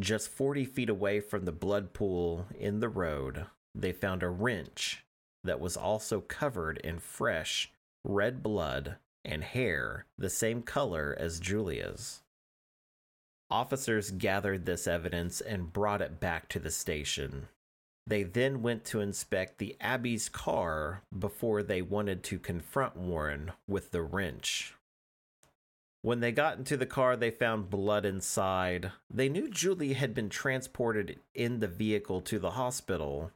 Just 0.00 0.28
40 0.28 0.64
feet 0.64 0.88
away 0.88 1.20
from 1.20 1.44
the 1.44 1.52
blood 1.52 1.92
pool 1.92 2.46
in 2.58 2.80
the 2.80 2.88
road, 2.88 3.46
they 3.74 3.92
found 3.92 4.22
a 4.22 4.30
wrench 4.30 5.04
that 5.44 5.60
was 5.60 5.76
also 5.76 6.20
covered 6.20 6.78
in 6.78 6.98
fresh 6.98 7.70
red 8.04 8.42
blood 8.42 8.96
and 9.24 9.44
hair 9.44 10.06
the 10.18 10.30
same 10.30 10.62
color 10.62 11.16
as 11.18 11.40
Julia's. 11.40 12.20
Officers 13.50 14.10
gathered 14.10 14.64
this 14.64 14.86
evidence 14.86 15.40
and 15.40 15.72
brought 15.72 16.00
it 16.00 16.18
back 16.18 16.48
to 16.48 16.58
the 16.58 16.70
station. 16.70 17.48
They 18.06 18.22
then 18.22 18.62
went 18.62 18.84
to 18.86 19.00
inspect 19.00 19.58
the 19.58 19.76
Abbey's 19.80 20.28
car 20.28 21.02
before 21.16 21.62
they 21.62 21.82
wanted 21.82 22.24
to 22.24 22.38
confront 22.38 22.96
Warren 22.96 23.52
with 23.68 23.90
the 23.90 24.02
wrench. 24.02 24.74
When 26.00 26.18
they 26.18 26.32
got 26.32 26.58
into 26.58 26.76
the 26.76 26.86
car, 26.86 27.16
they 27.16 27.30
found 27.30 27.70
blood 27.70 28.04
inside. 28.04 28.90
They 29.08 29.28
knew 29.28 29.48
Julie 29.48 29.92
had 29.92 30.14
been 30.14 30.30
transported 30.30 31.20
in 31.32 31.60
the 31.60 31.68
vehicle 31.68 32.22
to 32.22 32.40
the 32.40 32.52
hospital. 32.52 33.30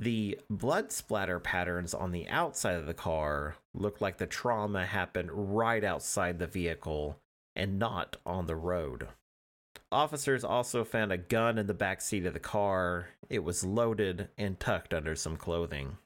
The 0.00 0.40
blood 0.48 0.92
splatter 0.92 1.38
patterns 1.38 1.92
on 1.92 2.10
the 2.10 2.26
outside 2.26 2.76
of 2.76 2.86
the 2.86 2.94
car 2.94 3.56
looked 3.74 4.00
like 4.00 4.16
the 4.16 4.26
trauma 4.26 4.86
happened 4.86 5.28
right 5.30 5.84
outside 5.84 6.38
the 6.38 6.46
vehicle 6.46 7.18
and 7.54 7.78
not 7.78 8.16
on 8.24 8.46
the 8.46 8.56
road. 8.56 9.08
Officers 9.92 10.42
also 10.42 10.84
found 10.84 11.12
a 11.12 11.18
gun 11.18 11.58
in 11.58 11.66
the 11.66 11.74
back 11.74 12.00
seat 12.00 12.24
of 12.24 12.32
the 12.32 12.40
car. 12.40 13.10
It 13.28 13.40
was 13.40 13.62
loaded 13.62 14.28
and 14.38 14.58
tucked 14.58 14.94
under 14.94 15.14
some 15.14 15.36
clothing. 15.36 15.98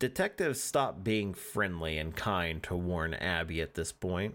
Detectives 0.00 0.60
stopped 0.60 1.04
being 1.04 1.34
friendly 1.34 1.96
and 1.96 2.16
kind 2.16 2.60
to 2.64 2.74
Warren 2.74 3.14
Abbey 3.14 3.60
at 3.60 3.74
this 3.74 3.92
point. 3.92 4.34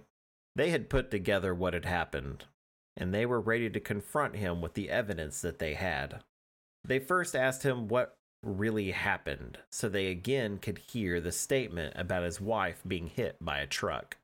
They 0.55 0.69
had 0.69 0.89
put 0.89 1.11
together 1.11 1.53
what 1.53 1.73
had 1.73 1.83
happened, 1.83 2.45
and 2.95 3.13
they 3.13 3.25
were 3.25 3.41
ready 3.41 3.69
to 3.69 3.81
confront 3.81 4.37
him 4.37 4.61
with 4.61 4.75
the 4.75 4.89
evidence 4.89 5.41
that 5.41 5.59
they 5.59 5.73
had. 5.73 6.23
They 6.87 6.99
first 6.99 7.35
asked 7.35 7.63
him 7.63 7.87
what 7.87 8.17
really 8.41 8.91
happened, 8.91 9.59
so 9.69 9.87
they 9.87 10.07
again 10.07 10.57
could 10.57 10.79
hear 10.79 11.21
the 11.21 11.31
statement 11.31 11.93
about 11.95 12.23
his 12.23 12.41
wife 12.41 12.81
being 12.87 13.07
hit 13.07 13.37
by 13.39 13.59
a 13.59 13.67
truck. 13.67 14.17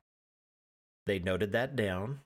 They 1.06 1.18
noted 1.18 1.52
that 1.52 1.76
down 1.76 2.20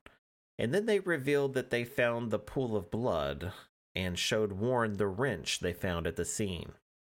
and 0.58 0.74
then 0.74 0.86
they 0.86 0.98
revealed 1.00 1.54
that 1.54 1.70
they 1.70 1.84
found 1.84 2.30
the 2.30 2.38
pool 2.38 2.76
of 2.76 2.90
blood 2.90 3.52
and 3.94 4.18
showed 4.18 4.52
Warren 4.52 4.96
the 4.96 5.06
wrench 5.06 5.60
they 5.60 5.72
found 5.72 6.06
at 6.06 6.16
the 6.16 6.24
scene. 6.24 6.72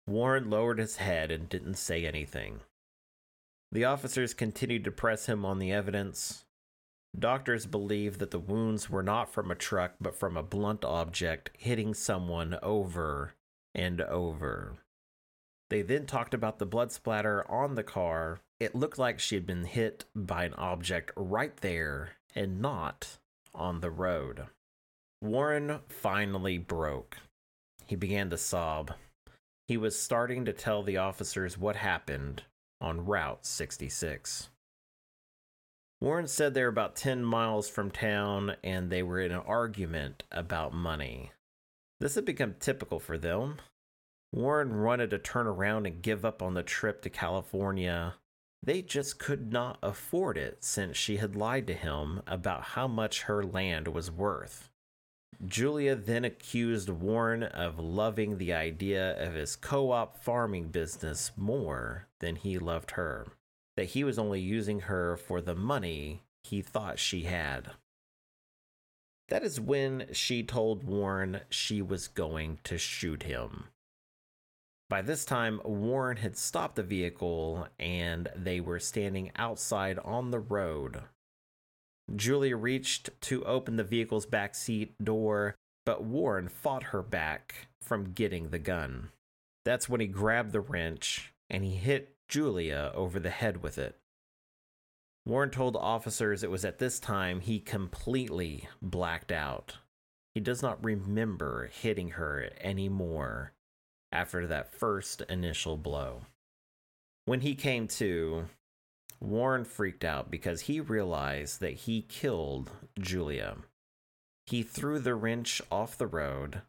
Warren 0.08 0.50
lowered 0.50 0.80
his 0.80 0.98
head 0.98 1.30
and 1.30 1.50
didn't 1.50 1.76
say 1.76 2.06
anything. 2.06 2.62
The 3.72 3.86
officers 3.86 4.34
continued 4.34 4.84
to 4.86 4.92
press 4.92 5.26
him 5.26 5.46
on 5.46 5.60
the 5.60 5.72
evidence. 5.72 6.46
Doctors 7.17 7.65
believe 7.65 8.17
that 8.17 8.32
the 8.32 8.39
wounds 8.39 8.89
were 8.89 9.04
not 9.04 9.32
from 9.32 9.52
a 9.52 9.56
truck 9.56 9.93
but 10.02 10.15
from 10.15 10.36
a 10.36 10.43
blunt 10.43 10.84
object 10.84 11.52
hitting 11.58 11.93
someone 11.93 12.58
over 12.62 13.34
and 13.76 14.02
over. 14.02 14.78
They 15.69 15.82
then 15.82 16.06
talked 16.06 16.34
about 16.34 16.60
the 16.60 16.65
blood 16.65 16.91
splatter 16.91 17.49
on 17.49 17.76
the 17.76 17.84
car. 17.84 18.41
It 18.60 18.76
looked 18.76 18.97
like 18.97 19.19
she 19.19 19.36
had 19.36 19.45
been 19.45 19.65
hit 19.65 20.06
by 20.15 20.45
an 20.45 20.54
object 20.56 21.12
right 21.15 21.56
there 21.58 22.13
and 22.36 22.62
not 22.62 23.17
on 23.54 23.80
the 23.80 23.91
road. 23.91 24.47
Warren 25.21 25.80
finally 25.88 26.58
broke. 26.58 27.17
He 27.86 27.95
began 27.95 28.30
to 28.30 28.38
sob. 28.38 28.93
He 29.67 29.78
was 29.78 29.99
starting 29.99 30.45
to 30.45 30.54
tell 30.54 30.84
the 30.84 30.97
officers 30.97 31.58
what 31.58 31.78
happened 31.78 32.43
on 32.82 33.06
Route 33.06 33.45
66. 33.45 34.49
Warren 36.04 36.28
said 36.28 36.54
they 36.54 36.62
were 36.62 36.68
about 36.68 36.96
10 36.96 37.24
miles 37.24 37.70
from 37.70 37.89
town 37.89 38.58
and 38.63 38.89
they 38.89 39.02
were 39.02 39.20
in 39.20 39.32
an 39.32 39.39
argument 39.39 40.24
about 40.32 40.74
money. 40.74 41.32
This 42.00 42.16
had 42.16 42.26
become 42.26 42.56
typical 42.60 43.00
for 43.00 43.18
them. 43.18 43.58
Warren 44.32 44.84
wanted 44.84 45.10
to 45.12 45.18
turn 45.18 45.48
around 45.48 45.88
and 45.88 46.02
give 46.02 46.26
up 46.26 46.42
on 46.42 46.54
the 46.54 46.63
trip 46.63 47.02
to 47.04 47.10
California 47.10 48.16
they 48.66 48.82
just 48.82 49.20
could 49.20 49.52
not 49.52 49.78
afford 49.84 50.38
it 50.38 50.63
since 50.63 50.96
she 50.96 51.18
had 51.18 51.36
lied 51.36 51.68
to 51.68 51.74
him 51.74 52.22
about 52.26 52.63
how 52.63 52.88
much 52.88 53.24
her 53.24 53.44
land 53.44 53.89
was 53.89 54.10
worth. 54.10 54.70
Julia 55.46 55.96
then 55.96 56.24
accused 56.24 56.88
Warren 56.88 57.44
of 57.44 57.78
loving 57.78 58.38
the 58.38 58.54
idea 58.54 59.22
of 59.22 59.34
his 59.34 59.58
co 59.58 59.92
op 59.92 60.24
farming 60.24 60.70
business 60.70 61.32
more 61.36 62.08
than 62.22 62.38
he 62.38 62.58
loved 62.58 62.92
her, 62.92 63.28
that 63.76 63.90
he 63.90 64.04
was 64.04 64.20
only 64.20 64.40
using 64.40 64.82
her 64.82 65.18
for 65.18 65.42
the 65.42 65.56
money 65.56 66.24
he 66.44 66.62
thought 66.62 67.00
she 67.00 67.24
had. 67.24 67.72
That 69.30 69.44
is 69.44 69.60
when 69.60 70.08
she 70.12 70.44
told 70.44 70.84
Warren 70.84 71.42
she 71.50 71.82
was 71.82 72.08
going 72.08 72.60
to 72.66 72.78
shoot 72.78 73.24
him. 73.24 73.66
By 74.90 75.02
this 75.02 75.26
time, 75.26 75.60
Warren 75.64 76.18
had 76.18 76.38
stopped 76.38 76.76
the 76.76 76.84
vehicle 76.84 77.68
and 77.80 78.30
they 78.36 78.60
were 78.60 78.80
standing 78.80 79.32
outside 79.36 79.98
on 80.00 80.30
the 80.30 80.40
road. 80.40 81.02
Julia 82.16 82.58
reached 82.58 83.10
to 83.22 83.44
open 83.46 83.78
the 83.78 83.84
vehicle's 83.84 84.26
back 84.26 84.54
seat 84.54 84.94
door, 85.04 85.56
but 85.86 86.04
Warren 86.04 86.50
fought 86.50 86.84
her 86.84 87.02
back 87.02 87.68
from 87.82 88.12
getting 88.12 88.50
the 88.50 88.60
gun. 88.60 89.10
That's 89.66 89.88
when 89.88 90.02
he 90.02 90.08
grabbed 90.08 90.52
the 90.52 90.62
wrench 90.62 91.34
and 91.50 91.64
he 91.64 91.76
hit 91.76 92.12
Julia 92.28 92.92
over 92.96 93.20
the 93.20 93.30
head 93.30 93.62
with 93.62 93.78
it. 93.78 93.98
Warren 95.26 95.52
told 95.52 95.76
officers 95.76 96.44
it 96.44 96.52
was 96.52 96.66
at 96.66 96.80
this 96.80 97.00
time 97.00 97.40
he 97.40 97.60
completely 97.60 98.68
blacked 98.82 99.32
out. 99.32 99.78
He 100.34 100.42
does 100.42 100.62
not 100.62 100.84
remember 100.84 101.70
hitting 101.72 102.10
her 102.10 102.50
anymore 102.60 103.54
after 104.12 104.48
that 104.48 104.74
first 104.74 105.22
initial 105.30 105.78
blow. 105.78 106.22
When 107.26 107.42
he 107.42 107.56
came 107.56 107.88
to, 107.88 108.46
Warren 109.22 109.64
freaked 109.64 110.04
out 110.04 110.30
because 110.30 110.62
he 110.62 110.82
realized 110.82 111.62
that 111.62 111.74
he 111.74 112.02
killed 112.02 112.72
Julia. 113.00 113.58
He 114.46 114.62
threw 114.62 115.00
the 115.00 115.16
wrench 115.16 115.62
off 115.72 115.98
the 115.98 116.08
road, 116.08 116.64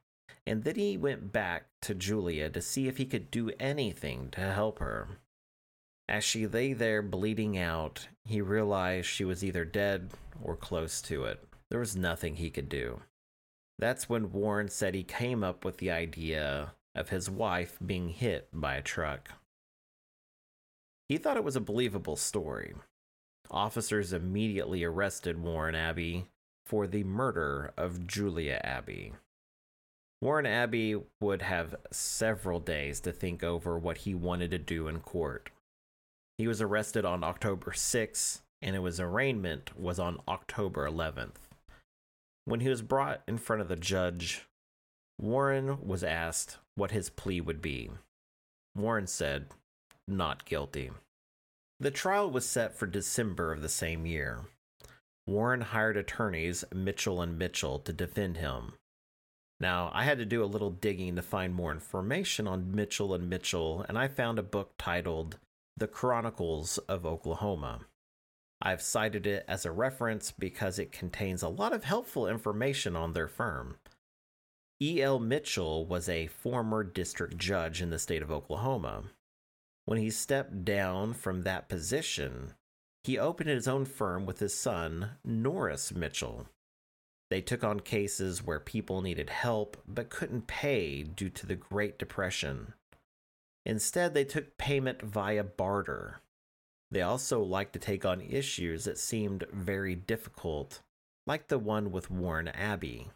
and 0.47 0.62
then 0.62 0.77
he 0.77 0.97
went 0.97 1.33
back 1.33 1.67
to 1.83 1.95
Julia 1.95 2.49
to 2.51 2.62
see 2.62 2.87
if 2.87 2.99
he 2.99 3.07
could 3.07 3.33
do 3.33 3.51
anything 3.59 4.31
to 4.31 4.40
help 4.40 4.79
her. 4.79 5.19
As 6.09 6.23
she 6.23 6.47
lay 6.47 6.73
there 6.73 7.03
bleeding 7.03 7.57
out, 7.57 8.09
he 8.25 8.40
realized 8.40 9.07
she 9.07 9.25
was 9.25 9.43
either 9.43 9.64
dead 9.64 10.11
or 10.43 10.57
close 10.57 11.01
to 11.03 11.25
it. 11.25 11.43
There 11.71 11.81
was 11.81 11.97
nothing 11.97 12.37
he 12.37 12.51
could 12.51 12.69
do. 12.69 13.01
That's 13.79 14.09
when 14.09 14.33
Warren 14.33 14.69
said 14.69 14.95
he 14.95 15.03
came 15.03 15.43
up 15.43 15.64
with 15.64 15.79
the 15.79 15.90
idea 15.90 16.75
of 16.95 17.09
his 17.09 17.29
wife 17.29 17.79
being 17.85 18.11
hit 18.11 18.49
by 18.53 18.75
a 18.75 18.83
truck. 18.83 19.31
He 21.09 21.17
thought 21.17 21.37
it 21.37 21.45
was 21.45 21.57
a 21.57 21.61
believable 21.61 22.17
story. 22.17 22.75
Officers 23.51 24.12
immediately 24.12 24.85
arrested 24.85 25.43
Warren 25.43 25.75
Abbey 25.75 26.27
for 26.64 26.87
the 26.87 27.05
murder 27.05 27.73
of 27.77 28.07
Julia 28.07 28.61
Abbey. 28.62 29.14
Warren 30.21 30.47
Abbey 30.47 30.97
would 31.21 31.43
have 31.43 31.75
several 31.90 32.61
days 32.61 33.01
to 33.01 33.12
think 33.12 33.43
over 33.43 33.79
what 33.79 33.99
he 33.99 34.14
wanted 34.14 34.51
to 34.53 34.59
do 34.59 34.88
in 34.88 35.01
court. 35.01 35.51
He 36.38 36.49
was 36.49 36.61
arrested 36.61 37.05
on 37.05 37.23
October 37.23 37.70
6th, 37.70 38.40
and 38.61 38.77
his 38.77 38.99
arraignment 38.99 39.79
was 39.79 39.99
on 39.99 40.20
October 40.27 40.88
11th. 40.88 41.37
When 42.44 42.61
he 42.61 42.68
was 42.68 42.83
brought 42.83 43.23
in 43.29 43.38
front 43.38 43.62
of 43.62 43.68
the 43.68 43.77
judge, 43.77 44.47
Warren 45.20 45.87
was 45.87 46.03
asked 46.03 46.59
what 46.75 46.90
his 46.90 47.09
plea 47.09 47.40
would 47.40 47.62
be. 47.62 47.90
Warren 48.75 49.07
said, 49.07 49.47
not 50.09 50.44
guilty. 50.44 50.90
The 51.81 51.90
trial 51.90 52.31
was 52.31 52.47
set 52.47 52.75
for 52.75 52.87
December 52.87 53.53
of 53.53 53.62
the 53.62 53.68
same 53.68 54.07
year. 54.07 54.42
Warren 55.27 55.62
hired 55.62 55.97
attorneys 55.97 56.64
Mitchell 56.75 57.23
and 57.23 57.38
Mitchell 57.38 57.79
to 57.79 57.92
defend 57.92 58.37
him. 58.37 58.75
Now, 59.61 59.90
I 59.94 60.05
had 60.05 60.18
to 60.18 60.27
do 60.27 60.42
a 60.42 60.47
little 60.47 60.70
digging 60.70 61.16
to 61.16 61.23
find 61.23 61.55
more 61.55 61.73
information 61.73 62.47
on 62.47 62.75
Mitchell 62.75 63.14
and 63.14 63.31
Mitchell, 63.31 63.85
and 63.88 63.97
I 63.97 64.09
found 64.09 64.38
a 64.38 64.42
book 64.42 64.73
titled 64.79 65.38
the 65.76 65.88
Chronicles 65.88 66.78
of 66.88 67.04
Oklahoma. 67.04 67.80
I've 68.62 68.80
cited 68.80 69.26
it 69.26 69.44
as 69.48 69.66
a 69.66 69.72
reference 69.72 70.30
because 70.30 70.78
it 70.78 70.92
contains 70.92 71.42
a 71.42 71.48
lot 71.48 71.72
of 71.72 71.84
helpful 71.84 72.28
information 72.28 72.94
on 72.96 73.12
their 73.12 73.28
firm. 73.28 73.76
E.L. 74.80 75.18
Mitchell 75.18 75.84
was 75.87 76.08
a 76.08 76.28
former 76.28 76.82
district 76.84 77.37
judge 77.38 77.82
in 77.82 77.90
the 77.90 77.98
state 77.98 78.22
of 78.22 78.30
Oklahoma. 78.30 79.04
When 79.84 79.98
he 79.98 80.10
stepped 80.10 80.64
down 80.64 81.12
from 81.12 81.42
that 81.42 81.68
position, 81.68 82.54
he 83.02 83.18
opened 83.18 83.50
his 83.50 83.68
own 83.68 83.84
firm 83.84 84.24
with 84.24 84.38
his 84.38 84.54
son, 84.54 85.10
Norris 85.24 85.94
Mitchell. 85.94 86.48
They 87.30 87.40
took 87.40 87.64
on 87.64 87.80
cases 87.80 88.42
where 88.42 88.60
people 88.60 89.02
needed 89.02 89.28
help 89.30 89.76
but 89.87 90.08
couldn't 90.08 90.46
pay 90.46 91.02
due 91.02 91.30
to 91.30 91.46
the 91.46 91.56
Great 91.56 91.98
Depression. 91.98 92.74
Instead, 93.66 94.14
they 94.14 94.24
took 94.24 94.59
payment 94.59 95.00
via 95.03 95.42
barter. 95.42 96.20
They 96.90 97.03
also 97.03 97.42
liked 97.42 97.72
to 97.72 97.79
take 97.79 98.05
on 98.05 98.20
issues 98.20 98.85
that 98.85 98.98
seemed 98.98 99.44
very 99.53 99.94
difficult, 99.94 100.83
like 101.27 101.48
the 101.48 101.59
one 101.59 101.90
with 101.90 102.11
Warren 102.11 102.48
Abbey. 102.48 103.09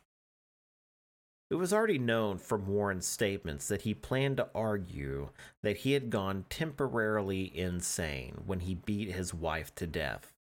It 1.51 1.55
was 1.55 1.73
already 1.73 1.99
known 1.99 2.39
from 2.39 2.67
Warren's 2.67 3.07
statements 3.07 3.69
that 3.69 3.83
he 3.83 3.95
planned 3.95 4.37
to 4.37 4.49
argue 4.55 5.31
that 5.63 5.79
he 5.79 5.93
had 5.93 6.11
gone 6.11 6.45
temporarily 6.51 7.57
insane 7.57 8.43
when 8.45 8.61
he 8.61 8.75
beat 8.75 9.13
his 9.13 9.33
wife 9.33 9.75
to 9.77 9.87
death. 9.87 10.35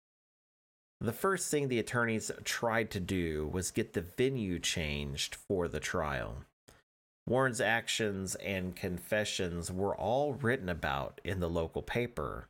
The 1.01 1.13
first 1.13 1.51
thing 1.51 1.67
the 1.67 1.77
attorneys 1.77 2.31
tried 2.43 2.89
to 2.91 2.99
do 2.99 3.47
was 3.47 3.69
get 3.69 3.93
the 3.93 4.01
venue 4.01 4.59
changed 4.59 5.35
for 5.35 5.67
the 5.67 5.79
trial. 5.79 6.45
Warren's 7.27 7.61
actions 7.61 8.35
and 8.35 8.75
confessions 8.75 9.71
were 9.71 9.95
all 9.95 10.33
written 10.33 10.69
about 10.69 11.19
in 11.23 11.39
the 11.39 11.49
local 11.49 11.81
paper. 11.81 12.47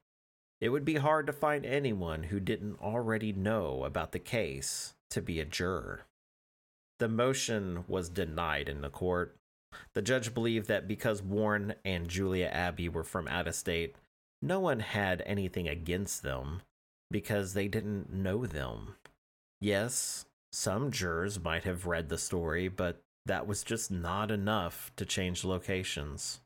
It 0.60 0.70
would 0.70 0.86
be 0.86 0.96
hard 0.96 1.28
to 1.28 1.34
find 1.34 1.66
anyone 1.66 2.24
who 2.24 2.40
didn't 2.40 2.82
already 2.82 3.32
know 3.32 3.84
about 3.84 4.12
the 4.12 4.20
case 4.20 4.94
to 5.12 5.22
be 5.22 5.40
a 5.40 5.46
juror. 5.46 6.06
The 7.00 7.08
motion 7.08 7.86
was 7.88 8.10
denied 8.10 8.68
in 8.68 8.82
the 8.82 8.90
court. 8.90 9.36
The 9.94 10.02
judge 10.02 10.34
believed 10.34 10.68
that 10.68 10.88
because 10.88 11.22
Warren 11.22 11.76
and 11.84 12.08
Julia 12.08 12.48
Abbey 12.48 12.90
were 12.90 13.04
from 13.04 13.28
out 13.28 13.48
of 13.48 13.56
state, 13.56 13.96
no 14.42 14.60
one 14.60 14.80
had 14.80 15.24
anything 15.26 15.68
against 15.68 16.24
them 16.24 16.62
because 17.12 17.54
they 17.54 17.68
didn't 17.68 18.12
know 18.12 18.46
them. 18.46 18.96
Yes, 19.62 20.26
some 20.52 20.92
jurors 20.92 21.40
might 21.40 21.64
have 21.64 21.86
read 21.86 22.10
the 22.10 22.18
story, 22.18 22.68
but 22.68 23.02
that 23.26 23.48
was 23.48 23.64
just 23.64 23.92
not 23.92 24.32
enough 24.32 24.92
to 24.96 25.06
change 25.06 25.44
locations. 25.44 26.40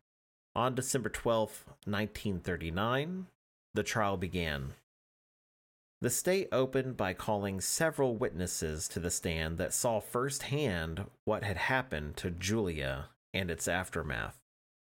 On 0.56 0.76
December 0.76 1.10
12, 1.10 1.66
1939, 1.86 3.28
the 3.74 3.84
trial 3.84 4.18
began. 4.18 4.74
The 6.02 6.10
state 6.10 6.48
opened 6.52 6.96
by 6.96 7.14
calling 7.14 7.60
several 7.60 8.16
witnesses 8.16 8.88
to 8.90 9.00
the 9.00 9.12
stand 9.12 9.58
that 9.58 9.74
saw 9.74 10.00
firsthand 10.00 11.06
what 11.26 11.44
had 11.44 11.58
happened 11.58 12.16
to 12.18 12.32
Julia 12.32 13.10
and 13.34 13.52
its 13.52 13.68
aftermath. 13.68 14.38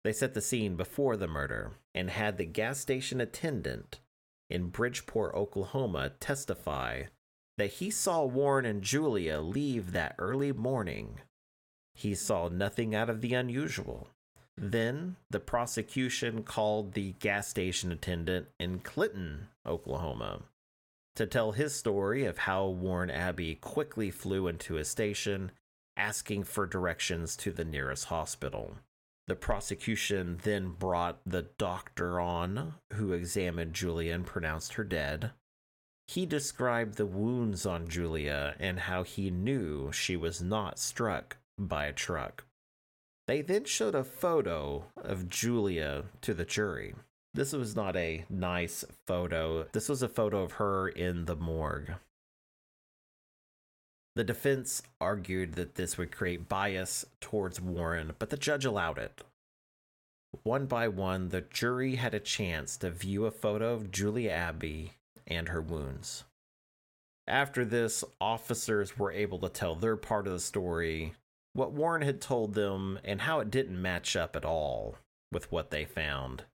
They 0.04 0.14
set 0.14 0.34
the 0.34 0.42
scene 0.42 0.76
before 0.76 1.18
the 1.18 1.28
murder 1.28 1.72
and 1.96 2.12
had 2.12 2.38
the 2.38 2.46
gas 2.46 2.80
station 2.80 3.20
attendant 3.20 4.00
in 4.50 4.70
Bridgeport, 4.70 5.36
Oklahoma, 5.36 6.12
testify 6.20 7.04
that 7.58 7.74
he 7.74 7.92
saw 7.92 8.24
Warren 8.24 8.66
and 8.66 8.82
Julia 8.82 9.42
leave 9.42 9.92
that 9.92 10.16
early 10.18 10.52
morning 10.52 11.20
he 12.00 12.16
saw 12.16 12.48
nothing 12.48 12.96
out 12.96 13.10
of 13.10 13.20
the 13.20 13.34
unusual. 13.34 14.08
Then 14.56 15.18
the 15.30 15.42
prosecution 15.42 16.44
called 16.44 16.94
the 16.94 17.12
gas 17.20 17.50
station 17.50 17.92
attendant 17.92 18.48
in 18.58 18.80
Clinton, 18.80 19.48
Oklahoma, 19.66 20.44
to 21.18 21.28
tell 21.28 21.52
his 21.52 21.76
story 21.76 22.24
of 22.24 22.38
how 22.38 22.68
Warren 22.68 23.12
Abbey 23.12 23.56
quickly 23.56 24.12
flew 24.12 24.48
into 24.48 24.78
a 24.78 24.86
station, 24.86 25.52
asking 25.98 26.46
for 26.46 26.66
directions 26.66 27.36
to 27.36 27.52
the 27.52 27.66
nearest 27.66 28.06
hospital. 28.06 28.76
The 29.28 29.36
prosecution 29.36 30.40
then 30.44 30.70
brought 30.70 31.20
the 31.26 31.48
doctor 31.58 32.18
on, 32.22 32.76
who 32.94 33.12
examined 33.12 33.74
Julia 33.74 34.14
and 34.14 34.26
pronounced 34.26 34.76
her 34.76 34.86
dead. 34.86 35.32
He 36.08 36.26
described 36.26 36.96
the 36.96 37.06
wounds 37.06 37.66
on 37.66 37.90
Julia 37.90 38.56
and 38.58 38.80
how 38.80 39.04
he 39.04 39.30
knew 39.30 39.92
she 39.92 40.16
was 40.16 40.42
not 40.42 40.80
struck 40.80 41.38
by 41.68 41.86
a 41.86 41.94
truck. 41.94 42.46
They 43.28 43.42
then 43.42 43.66
showed 43.66 43.94
a 43.94 44.04
photo 44.04 44.86
of 44.96 45.30
Julia 45.30 46.06
to 46.22 46.34
the 46.34 46.46
jury. 46.46 46.96
This 47.34 47.54
was 47.54 47.76
not 47.76 47.96
a 47.96 48.26
nice 48.30 48.84
photo. 49.06 49.68
This 49.72 49.88
was 49.88 50.02
a 50.02 50.10
photo 50.10 50.42
of 50.42 50.54
her 50.54 50.88
in 50.88 51.26
the 51.26 51.36
morgue. 51.36 51.94
The 54.16 54.24
defense 54.24 54.82
argued 55.00 55.54
that 55.54 55.76
this 55.76 55.98
would 55.98 56.12
create 56.12 56.50
bias 56.50 57.06
towards 57.22 57.62
Warren, 57.62 58.14
but 58.18 58.32
the 58.32 58.38
judge 58.38 58.66
allowed 58.66 58.98
it. 58.98 59.22
One 60.44 60.66
by 60.66 60.88
one, 60.88 61.30
the 61.30 61.42
jury 61.42 61.96
had 61.96 62.14
a 62.14 62.20
chance 62.20 62.78
to 62.78 62.90
view 62.90 63.26
a 63.26 63.32
photo 63.32 63.74
of 63.74 63.92
Julia 63.92 64.32
Abbey 64.32 64.94
and 65.28 65.50
her 65.50 65.62
wounds. 65.62 66.24
after 67.30 67.64
this, 67.64 68.04
officers 68.20 68.98
were 68.98 69.12
able 69.12 69.38
to 69.40 69.50
tell 69.50 69.76
their 69.76 69.96
part 69.96 70.26
of 70.26 70.34
the 70.34 70.40
story, 70.40 71.14
what 71.54 71.72
Warren 71.72 72.02
had 72.02 72.22
told 72.22 72.54
them, 72.54 73.00
and 73.04 73.22
how 73.22 73.40
it 73.40 73.52
didn't 73.52 73.82
match 73.82 74.16
up 74.16 74.36
at 74.36 74.46
all 74.46 74.96
with 75.32 75.52
what 75.52 75.72
they 75.72 75.86
found. 75.86 76.46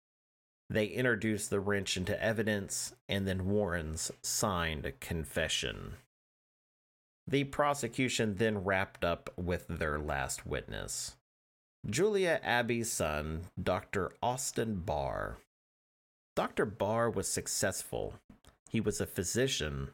They 0.69 0.85
introduced 0.87 1.49
the 1.49 1.59
wrench 1.59 1.95
into 1.95 2.21
evidence 2.21 2.95
and 3.07 3.27
then 3.27 3.49
Warren's 3.49 4.11
signed 4.23 4.91
confession. 4.99 5.93
The 7.27 7.43
prosecution 7.43 8.35
then 8.35 8.63
wrapped 8.63 9.03
up 9.03 9.31
with 9.35 9.67
their 9.67 9.99
last 9.99 10.45
witness 10.45 11.15
Julia 11.87 12.39
Abbey's 12.43 12.91
son, 12.91 13.41
Dr. 13.61 14.11
Austin 14.21 14.81
Barr. 14.85 15.37
Dr. 16.35 16.65
Barr 16.65 17.09
was 17.09 17.27
successful. 17.27 18.15
He 18.69 18.81
was 18.81 18.99
a 18.99 19.05
physician 19.05 19.91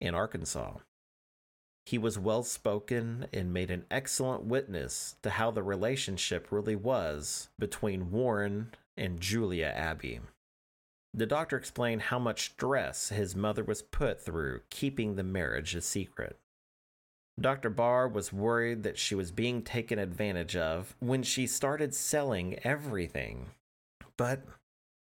in 0.00 0.14
Arkansas. 0.14 0.78
He 1.88 1.96
was 1.96 2.18
well 2.18 2.42
spoken 2.42 3.28
and 3.32 3.50
made 3.50 3.70
an 3.70 3.86
excellent 3.90 4.44
witness 4.44 5.16
to 5.22 5.30
how 5.30 5.50
the 5.50 5.62
relationship 5.62 6.48
really 6.52 6.76
was 6.76 7.48
between 7.58 8.10
Warren 8.10 8.74
and 8.98 9.22
Julia 9.22 9.72
Abbey. 9.74 10.20
The 11.14 11.24
doctor 11.24 11.56
explained 11.56 12.02
how 12.02 12.18
much 12.18 12.50
stress 12.50 13.08
his 13.08 13.34
mother 13.34 13.64
was 13.64 13.80
put 13.80 14.20
through 14.20 14.60
keeping 14.68 15.16
the 15.16 15.22
marriage 15.22 15.74
a 15.74 15.80
secret. 15.80 16.36
Dr. 17.40 17.70
Barr 17.70 18.06
was 18.06 18.34
worried 18.34 18.82
that 18.82 18.98
she 18.98 19.14
was 19.14 19.32
being 19.32 19.62
taken 19.62 19.98
advantage 19.98 20.56
of 20.56 20.94
when 21.00 21.22
she 21.22 21.46
started 21.46 21.94
selling 21.94 22.58
everything. 22.64 23.46
But 24.18 24.42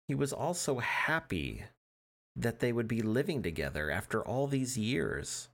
he 0.08 0.16
was 0.16 0.32
also 0.32 0.80
happy 0.80 1.66
that 2.38 2.62
they 2.62 2.72
would 2.72 2.88
be 2.88 3.02
living 3.02 3.44
together 3.44 3.92
after 3.92 4.26
all 4.26 4.48
these 4.48 4.78
years. 4.78 5.50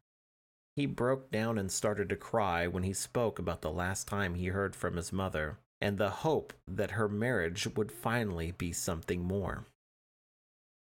He 0.75 0.85
broke 0.85 1.31
down 1.31 1.57
and 1.57 1.71
started 1.71 2.09
to 2.09 2.15
cry 2.15 2.67
when 2.67 2.83
he 2.83 2.93
spoke 2.93 3.39
about 3.39 3.61
the 3.61 3.71
last 3.71 4.07
time 4.07 4.35
he 4.35 4.47
heard 4.47 4.75
from 4.75 4.97
his 4.97 5.13
mother 5.13 5.57
and 5.79 5.97
the 5.97 6.09
hope 6.09 6.53
that 6.67 6.91
her 6.91 7.07
marriage 7.07 7.67
would 7.75 7.91
finally 7.91 8.51
be 8.51 8.73
something 8.73 9.23
more. 9.23 9.65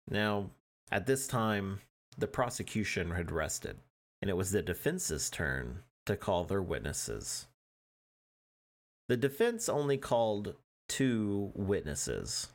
Now, 0.10 0.52
at 0.92 1.06
this 1.06 1.28
time, 1.28 1.82
the 2.18 2.28
prosecution 2.28 3.12
had 3.12 3.32
rested 3.32 3.78
and 4.22 4.30
it 4.30 4.38
was 4.38 4.52
the 4.52 4.62
defense's 4.62 5.30
turn 5.30 5.80
to 6.06 6.16
call 6.16 6.44
their 6.44 6.62
witnesses. 6.62 7.48
The 9.10 9.18
defense 9.18 9.68
only 9.68 9.98
called 9.98 10.56
two 10.88 11.52
witnesses. 11.56 12.48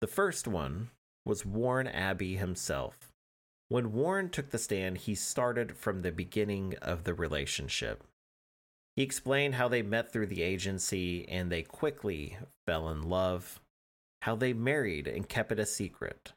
The 0.00 0.06
first 0.06 0.48
one 0.48 0.90
was 1.24 1.46
Warren 1.46 1.86
Abbey 1.86 2.36
himself. 2.36 3.12
When 3.68 3.92
Warren 3.92 4.30
took 4.30 4.50
the 4.50 4.58
stand, 4.58 4.98
he 4.98 5.14
started 5.14 5.76
from 5.76 6.02
the 6.02 6.12
beginning 6.12 6.76
of 6.80 7.04
the 7.04 7.14
relationship. 7.14 8.04
He 8.94 9.02
explained 9.02 9.56
how 9.56 9.68
they 9.68 9.82
met 9.82 10.12
through 10.12 10.28
the 10.28 10.42
agency 10.42 11.28
and 11.28 11.50
they 11.50 11.62
quickly 11.62 12.38
fell 12.66 12.88
in 12.88 13.02
love, 13.02 13.60
how 14.22 14.36
they 14.36 14.52
married 14.52 15.06
and 15.06 15.28
kept 15.28 15.52
it 15.52 15.58
a 15.58 15.66
secret, 15.66 16.32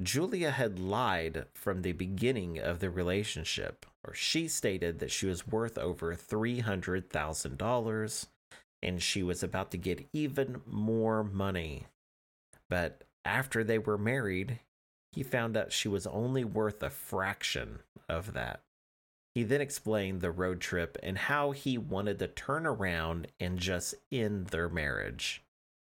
Julia 0.00 0.52
had 0.52 0.78
lied 0.78 1.46
from 1.52 1.82
the 1.82 1.92
beginning 1.92 2.58
of 2.58 2.78
the 2.78 2.88
relationship, 2.90 3.84
or 4.04 4.14
she 4.14 4.48
stated 4.48 4.98
that 4.98 5.10
she 5.10 5.26
was 5.26 5.46
worth 5.46 5.76
over 5.76 6.14
$300,000 6.14 8.26
and 8.82 9.02
she 9.02 9.22
was 9.22 9.42
about 9.42 9.70
to 9.72 9.76
get 9.76 10.08
even 10.12 10.62
more 10.66 11.22
money. 11.22 11.86
But 12.68 13.04
after 13.24 13.62
they 13.62 13.78
were 13.78 13.98
married, 13.98 14.60
he 15.12 15.22
found 15.22 15.56
out 15.56 15.72
she 15.72 15.88
was 15.88 16.06
only 16.06 16.44
worth 16.44 16.82
a 16.82 16.90
fraction 16.90 17.80
of 18.08 18.32
that. 18.32 18.60
He 19.34 19.42
then 19.42 19.60
explained 19.60 20.20
the 20.20 20.30
road 20.30 20.60
trip 20.60 20.96
and 21.02 21.16
how 21.16 21.52
he 21.52 21.78
wanted 21.78 22.18
to 22.18 22.28
turn 22.28 22.66
around 22.66 23.28
and 23.38 23.58
just 23.58 23.94
end 24.10 24.48
their 24.48 24.68
marriage. 24.68 25.42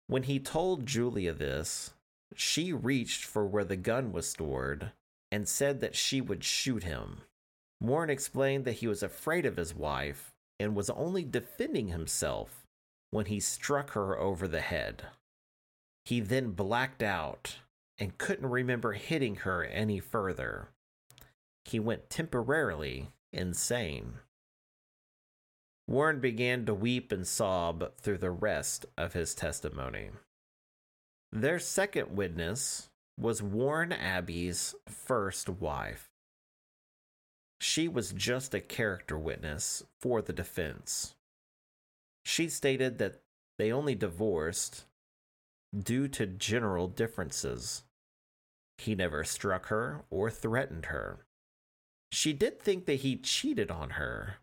When 0.07 0.25
he 0.25 0.39
told 0.39 0.87
Julia 0.87 1.33
this, 1.33 1.93
she 2.35 2.73
reached 2.73 3.25
for 3.25 3.47
where 3.47 3.65
the 3.65 3.77
gun 3.77 4.13
was 4.13 4.29
stored 4.29 4.93
and 5.33 5.49
said 5.49 5.81
that 5.81 5.97
she 5.97 6.21
would 6.21 6.45
shoot 6.45 6.83
him. 6.83 7.23
Warren 7.81 8.11
explained 8.11 8.65
that 8.67 8.75
he 8.75 8.87
was 8.87 9.03
afraid 9.03 9.47
of 9.47 9.57
his 9.57 9.75
wife 9.75 10.33
and 10.59 10.75
was 10.75 10.91
only 10.91 11.25
defending 11.25 11.89
himself 11.89 12.67
when 13.11 13.27
he 13.27 13.41
struck 13.41 13.91
her 13.93 14.19
over 14.19 14.47
the 14.47 14.61
head. 14.61 15.07
He 16.05 16.21
then 16.21 16.51
blacked 16.51 17.03
out 17.03 17.57
and 18.01 18.17
couldn't 18.17 18.49
remember 18.49 18.93
hitting 18.93 19.37
her 19.37 19.63
any 19.63 20.01
further. 20.01 20.71
He 21.67 21.79
went 21.79 22.09
temporarily 22.09 23.11
insane. 23.33 24.15
Warren 25.87 26.19
began 26.21 26.65
to 26.65 26.75
weep 26.75 27.13
and 27.13 27.27
sob 27.27 27.93
through 27.99 28.19
the 28.19 28.31
rest 28.31 28.87
of 28.97 29.13
his 29.13 29.35
testimony. 29.35 30.11
Their 31.31 31.59
second 31.59 32.17
witness 32.17 32.89
was 33.19 33.43
Warren 33.43 33.93
Abbey's 33.93 34.75
first 34.89 35.49
wife. 35.49 36.09
She 37.61 37.87
was 37.87 38.13
just 38.13 38.55
a 38.55 38.61
character 38.61 39.19
witness 39.19 39.83
for 40.01 40.23
the 40.23 40.33
defense. 40.33 41.15
She 42.25 42.49
stated 42.49 42.99
that 42.99 43.21
they 43.59 43.71
only 43.71 43.95
divorced 43.95 44.87
due 45.77 46.09
to 46.09 46.27
general 46.27 46.89
differences. 46.89 47.83
He 48.81 48.95
never 48.95 49.25
struck 49.25 49.67
her 49.67 50.05
or 50.09 50.31
threatened 50.31 50.87
her. 50.87 51.27
She 52.13 52.33
did 52.33 52.61
think 52.61 52.87
that 52.87 53.01
he 53.01 53.17
cheated 53.17 53.71
on 53.71 53.91
her, 53.91 54.37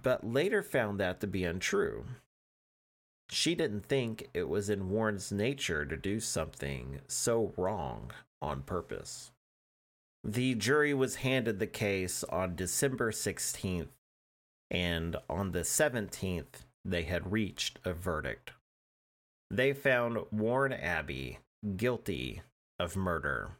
but 0.00 0.26
later 0.26 0.62
found 0.62 1.00
that 1.00 1.20
to 1.20 1.26
be 1.26 1.44
untrue. 1.44 2.04
She 3.30 3.54
didn't 3.54 3.86
think 3.86 4.28
it 4.34 4.48
was 4.48 4.68
in 4.68 4.90
Warren's 4.90 5.32
nature 5.32 5.86
to 5.86 5.96
do 5.96 6.20
something 6.20 7.00
so 7.08 7.54
wrong 7.56 8.10
on 8.42 8.62
purpose. 8.62 9.32
The 10.22 10.54
jury 10.54 10.92
was 10.92 11.16
handed 11.16 11.58
the 11.58 11.66
case 11.66 12.24
on 12.24 12.56
December 12.56 13.10
16th, 13.10 13.88
and 14.70 15.16
on 15.30 15.52
the 15.52 15.60
17th, 15.60 16.66
they 16.84 17.04
had 17.04 17.32
reached 17.32 17.78
a 17.86 17.94
verdict. 17.94 18.52
They 19.50 19.72
found 19.72 20.18
Warren 20.30 20.74
Abbey 20.74 21.38
guilty 21.76 22.42
of 22.78 22.94
murder. 22.94 23.52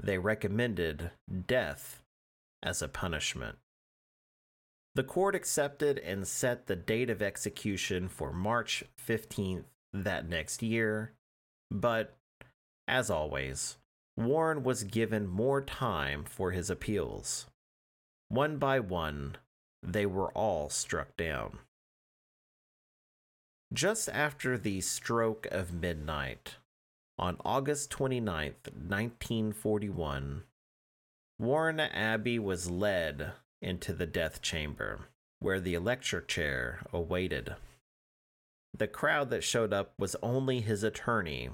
They 0.00 0.18
recommended 0.18 1.10
death 1.46 2.02
as 2.62 2.82
a 2.82 2.88
punishment. 2.88 3.58
The 4.94 5.04
court 5.04 5.34
accepted 5.34 5.98
and 5.98 6.26
set 6.26 6.66
the 6.66 6.76
date 6.76 7.08
of 7.08 7.22
execution 7.22 8.08
for 8.08 8.32
March 8.32 8.84
15th 9.06 9.64
that 9.92 10.28
next 10.28 10.62
year, 10.62 11.12
but 11.70 12.16
as 12.86 13.10
always, 13.10 13.78
Warren 14.16 14.62
was 14.62 14.84
given 14.84 15.26
more 15.26 15.62
time 15.62 16.24
for 16.24 16.50
his 16.50 16.68
appeals. 16.68 17.46
One 18.28 18.58
by 18.58 18.80
one, 18.80 19.36
they 19.82 20.06
were 20.06 20.30
all 20.32 20.68
struck 20.68 21.16
down. 21.16 21.58
Just 23.72 24.08
after 24.10 24.58
the 24.58 24.82
stroke 24.82 25.46
of 25.50 25.72
midnight, 25.72 26.56
on 27.22 27.36
August 27.44 27.88
29th, 27.92 28.66
1941, 28.74 30.42
Warren 31.38 31.78
Abbey 31.78 32.36
was 32.36 32.68
led 32.68 33.30
into 33.60 33.92
the 33.92 34.06
death 34.06 34.42
chamber, 34.42 35.02
where 35.38 35.60
the 35.60 35.74
electric 35.74 36.26
chair 36.26 36.80
awaited. 36.92 37.54
The 38.76 38.88
crowd 38.88 39.30
that 39.30 39.44
showed 39.44 39.72
up 39.72 39.92
was 40.00 40.16
only 40.20 40.62
his 40.62 40.82
attorney 40.82 41.50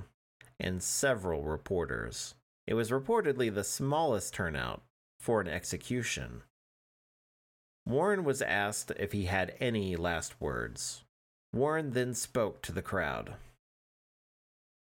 and 0.58 0.82
several 0.82 1.42
reporters. 1.42 2.34
It 2.66 2.72
was 2.72 2.90
reportedly 2.90 3.54
the 3.54 3.62
smallest 3.62 4.32
turnout 4.32 4.80
for 5.20 5.42
an 5.42 5.48
execution. 5.48 6.44
Warren 7.84 8.24
was 8.24 8.40
asked 8.40 8.90
if 8.98 9.12
he 9.12 9.26
had 9.26 9.54
any 9.60 9.96
last 9.96 10.40
words. 10.40 11.04
Warren 11.52 11.90
then 11.90 12.14
spoke 12.14 12.62
to 12.62 12.72
the 12.72 12.80
crowd. 12.80 13.34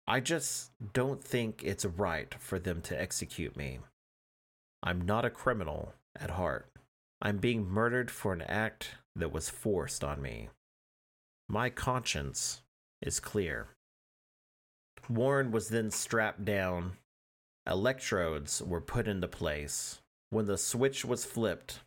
I 0.07 0.21
just 0.21 0.71
don't 0.93 1.25
think 1.25 1.63
it's 1.65 1.85
right 1.85 2.35
for 2.39 2.59
them 2.59 2.83
to 2.83 3.01
execute 3.01 3.57
me. 3.57 3.79
I'm 4.83 5.01
not 5.01 5.25
a 5.25 5.31
criminal 5.31 5.95
at 6.15 6.31
heart. 6.31 6.71
I'm 7.23 7.39
being 7.39 7.67
murdered 7.67 8.11
for 8.11 8.35
an 8.35 8.43
act 8.43 8.97
that 9.17 9.33
was 9.33 9.49
forced 9.49 10.05
on 10.05 10.21
me. 10.21 10.51
My 11.49 11.71
conscience 11.71 12.61
is 13.01 13.19
clear. 13.19 13.69
Warren 15.09 15.51
was 15.51 15.69
then 15.69 15.91
strapped 15.91 16.45
down. 16.45 16.93
Electrodes 17.67 18.61
were 18.61 18.83
put 18.83 19.09
into 19.09 19.29
place. 19.29 20.01
When 20.29 20.45
the 20.45 20.59
switch 20.59 21.05
was 21.05 21.25
flipped, 21.25 21.81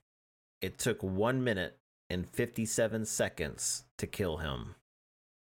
it 0.60 0.80
took 0.80 1.04
1 1.04 1.44
minute 1.44 1.78
and 2.10 2.28
57 2.28 3.06
seconds 3.06 3.84
to 4.00 4.08
kill 4.08 4.38
him. 4.38 4.74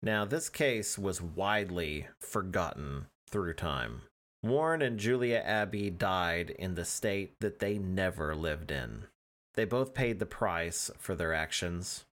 Now, 0.03 0.25
this 0.25 0.49
case 0.49 0.99
was 0.99 1.21
widely 1.21 2.09
forgotten 2.21 3.07
through 3.29 3.55
time. 3.55 4.03
Warren 4.43 4.81
and 4.81 4.99
Julia 4.99 5.43
Abbey 5.45 5.91
died 5.91 6.51
in 6.51 6.75
the 6.75 6.87
state 6.87 7.35
that 7.41 7.59
they 7.59 7.77
never 7.77 8.35
lived 8.35 8.71
in. 8.71 9.05
They 9.55 9.67
both 9.67 9.93
paid 9.93 10.19
the 10.19 10.27
price 10.27 10.91
for 10.99 11.15
their 11.15 11.35
actions. 11.35 12.05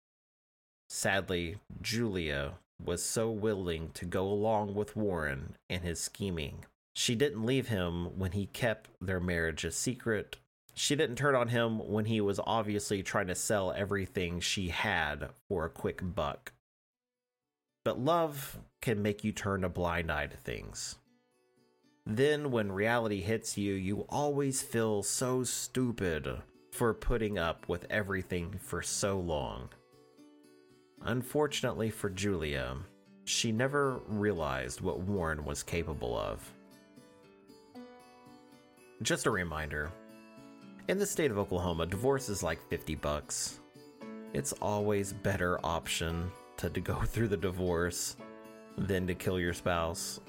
Sadly, 0.88 1.58
Julia 1.80 2.54
was 2.84 3.04
so 3.04 3.30
willing 3.30 3.90
to 3.94 4.04
go 4.04 4.26
along 4.26 4.74
with 4.74 4.96
Warren 4.96 5.54
and 5.70 5.82
his 5.82 6.00
scheming. 6.00 6.64
She 6.94 7.14
didn't 7.14 7.46
leave 7.46 7.68
him 7.68 8.18
when 8.18 8.32
he 8.32 8.46
kept 8.46 8.90
their 9.00 9.20
marriage 9.20 9.64
a 9.64 9.70
secret. 9.70 10.36
She 10.74 10.96
didn't 10.96 11.16
turn 11.16 11.34
on 11.34 11.48
him 11.48 11.78
when 11.78 12.06
he 12.06 12.20
was 12.20 12.40
obviously 12.44 13.02
trying 13.02 13.28
to 13.28 13.34
sell 13.34 13.72
everything 13.72 14.40
she 14.40 14.68
had 14.68 15.30
for 15.48 15.64
a 15.64 15.70
quick 15.70 16.00
buck. 16.02 16.52
But 17.86 18.00
love 18.00 18.58
can 18.80 19.00
make 19.00 19.22
you 19.22 19.30
turn 19.30 19.62
a 19.62 19.68
blind 19.68 20.10
eye 20.10 20.26
to 20.26 20.36
things. 20.38 20.96
Then, 22.04 22.50
when 22.50 22.72
reality 22.72 23.20
hits 23.20 23.56
you, 23.56 23.74
you 23.74 24.06
always 24.08 24.60
feel 24.60 25.04
so 25.04 25.44
stupid 25.44 26.28
for 26.72 26.92
putting 26.92 27.38
up 27.38 27.68
with 27.68 27.86
everything 27.88 28.58
for 28.58 28.82
so 28.82 29.20
long. 29.20 29.68
Unfortunately 31.02 31.88
for 31.88 32.10
Julia, 32.10 32.76
she 33.24 33.52
never 33.52 34.00
realized 34.08 34.80
what 34.80 35.02
Warren 35.02 35.44
was 35.44 35.62
capable 35.62 36.18
of. 36.18 36.42
Just 39.00 39.26
a 39.26 39.30
reminder 39.30 39.92
in 40.88 40.98
the 40.98 41.06
state 41.06 41.30
of 41.30 41.38
Oklahoma, 41.38 41.86
divorce 41.86 42.28
is 42.28 42.42
like 42.42 42.58
50 42.68 42.96
bucks. 42.96 43.60
It's 44.32 44.52
always 44.54 45.12
better 45.12 45.64
option 45.64 46.32
to, 46.58 46.70
to 46.70 46.80
go 46.80 46.94
through 47.04 47.28
the 47.28 47.36
divorce 47.36 48.16
than 48.76 49.06
to 49.06 49.14
kill 49.14 49.40
your 49.40 49.54
spouse. 49.54 50.20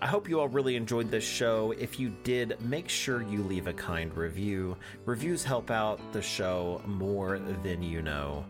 I 0.00 0.06
hope 0.06 0.28
you 0.28 0.40
all 0.40 0.48
really 0.48 0.74
enjoyed 0.74 1.12
this 1.12 1.22
show. 1.22 1.70
If 1.78 2.00
you 2.00 2.12
did, 2.24 2.60
make 2.60 2.88
sure 2.88 3.22
you 3.22 3.44
leave 3.44 3.68
a 3.68 3.72
kind 3.72 4.12
review. 4.16 4.76
Reviews 5.04 5.44
help 5.44 5.70
out 5.70 6.00
the 6.12 6.20
show 6.20 6.82
more 6.86 7.38
than 7.38 7.84
you 7.84 8.02
know. 8.02 8.44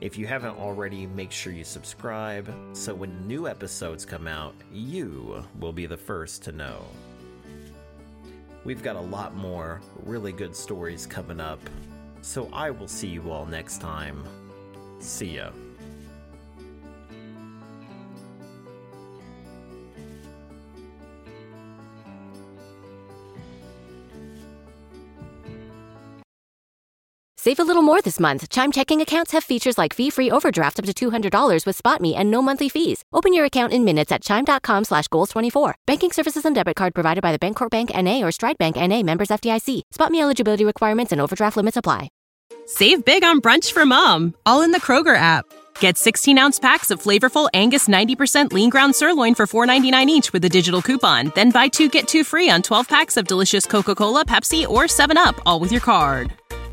If 0.00 0.18
you 0.18 0.26
haven't 0.26 0.58
already, 0.58 1.06
make 1.06 1.30
sure 1.30 1.52
you 1.52 1.62
subscribe 1.62 2.52
so 2.72 2.92
when 2.92 3.26
new 3.28 3.46
episodes 3.46 4.04
come 4.04 4.26
out, 4.26 4.54
you 4.72 5.44
will 5.60 5.72
be 5.72 5.86
the 5.86 5.96
first 5.96 6.42
to 6.44 6.52
know. 6.52 6.84
We've 8.64 8.82
got 8.82 8.96
a 8.96 9.00
lot 9.00 9.36
more 9.36 9.80
really 10.02 10.32
good 10.32 10.56
stories 10.56 11.06
coming 11.06 11.38
up, 11.38 11.60
so 12.20 12.48
I 12.52 12.70
will 12.70 12.88
see 12.88 13.06
you 13.06 13.30
all 13.30 13.46
next 13.46 13.80
time. 13.80 14.24
See 14.98 15.36
ya. 15.36 15.50
Save 27.46 27.60
a 27.60 27.62
little 27.70 27.82
more 27.84 28.02
this 28.02 28.18
month. 28.18 28.48
Chime 28.48 28.72
checking 28.72 29.00
accounts 29.00 29.30
have 29.30 29.44
features 29.44 29.78
like 29.78 29.94
fee-free 29.94 30.32
overdraft 30.32 30.80
up 30.80 30.84
to 30.86 30.92
$200 30.92 31.64
with 31.64 31.80
SpotMe 31.80 32.16
and 32.16 32.28
no 32.28 32.42
monthly 32.42 32.68
fees. 32.68 33.04
Open 33.12 33.32
your 33.32 33.44
account 33.44 33.72
in 33.72 33.84
minutes 33.84 34.10
at 34.10 34.20
chime.com 34.20 34.82
slash 34.82 35.06
goals24. 35.06 35.74
Banking 35.86 36.10
services 36.10 36.44
and 36.44 36.56
debit 36.56 36.74
card 36.74 36.92
provided 36.92 37.22
by 37.22 37.30
the 37.30 37.38
Bancorp 37.38 37.70
Bank 37.70 37.90
N.A. 37.94 38.24
or 38.24 38.32
Stride 38.32 38.58
Bank 38.58 38.76
N.A. 38.76 39.04
members 39.04 39.28
FDIC. 39.28 39.82
SpotMe 39.94 40.20
eligibility 40.20 40.64
requirements 40.64 41.12
and 41.12 41.20
overdraft 41.20 41.56
limits 41.56 41.76
apply. 41.76 42.08
Save 42.64 43.04
big 43.04 43.22
on 43.22 43.40
brunch 43.40 43.70
for 43.70 43.86
mom, 43.86 44.34
all 44.44 44.62
in 44.62 44.72
the 44.72 44.80
Kroger 44.80 45.16
app. 45.16 45.44
Get 45.78 45.94
16-ounce 45.94 46.58
packs 46.58 46.90
of 46.90 47.00
flavorful 47.00 47.48
Angus 47.54 47.86
90% 47.86 48.52
lean 48.52 48.70
ground 48.70 48.96
sirloin 48.96 49.36
for 49.36 49.46
$4.99 49.46 50.06
each 50.08 50.32
with 50.32 50.44
a 50.44 50.48
digital 50.48 50.82
coupon. 50.82 51.30
Then 51.36 51.52
buy 51.52 51.68
two, 51.68 51.90
get 51.90 52.08
two 52.08 52.24
free 52.24 52.50
on 52.50 52.62
12 52.62 52.88
packs 52.88 53.16
of 53.16 53.28
delicious 53.28 53.66
Coca-Cola, 53.66 54.24
Pepsi, 54.24 54.66
or 54.66 54.84
7-Up, 54.84 55.40
all 55.46 55.60
with 55.60 55.70
your 55.70 55.80
card. 55.80 56.32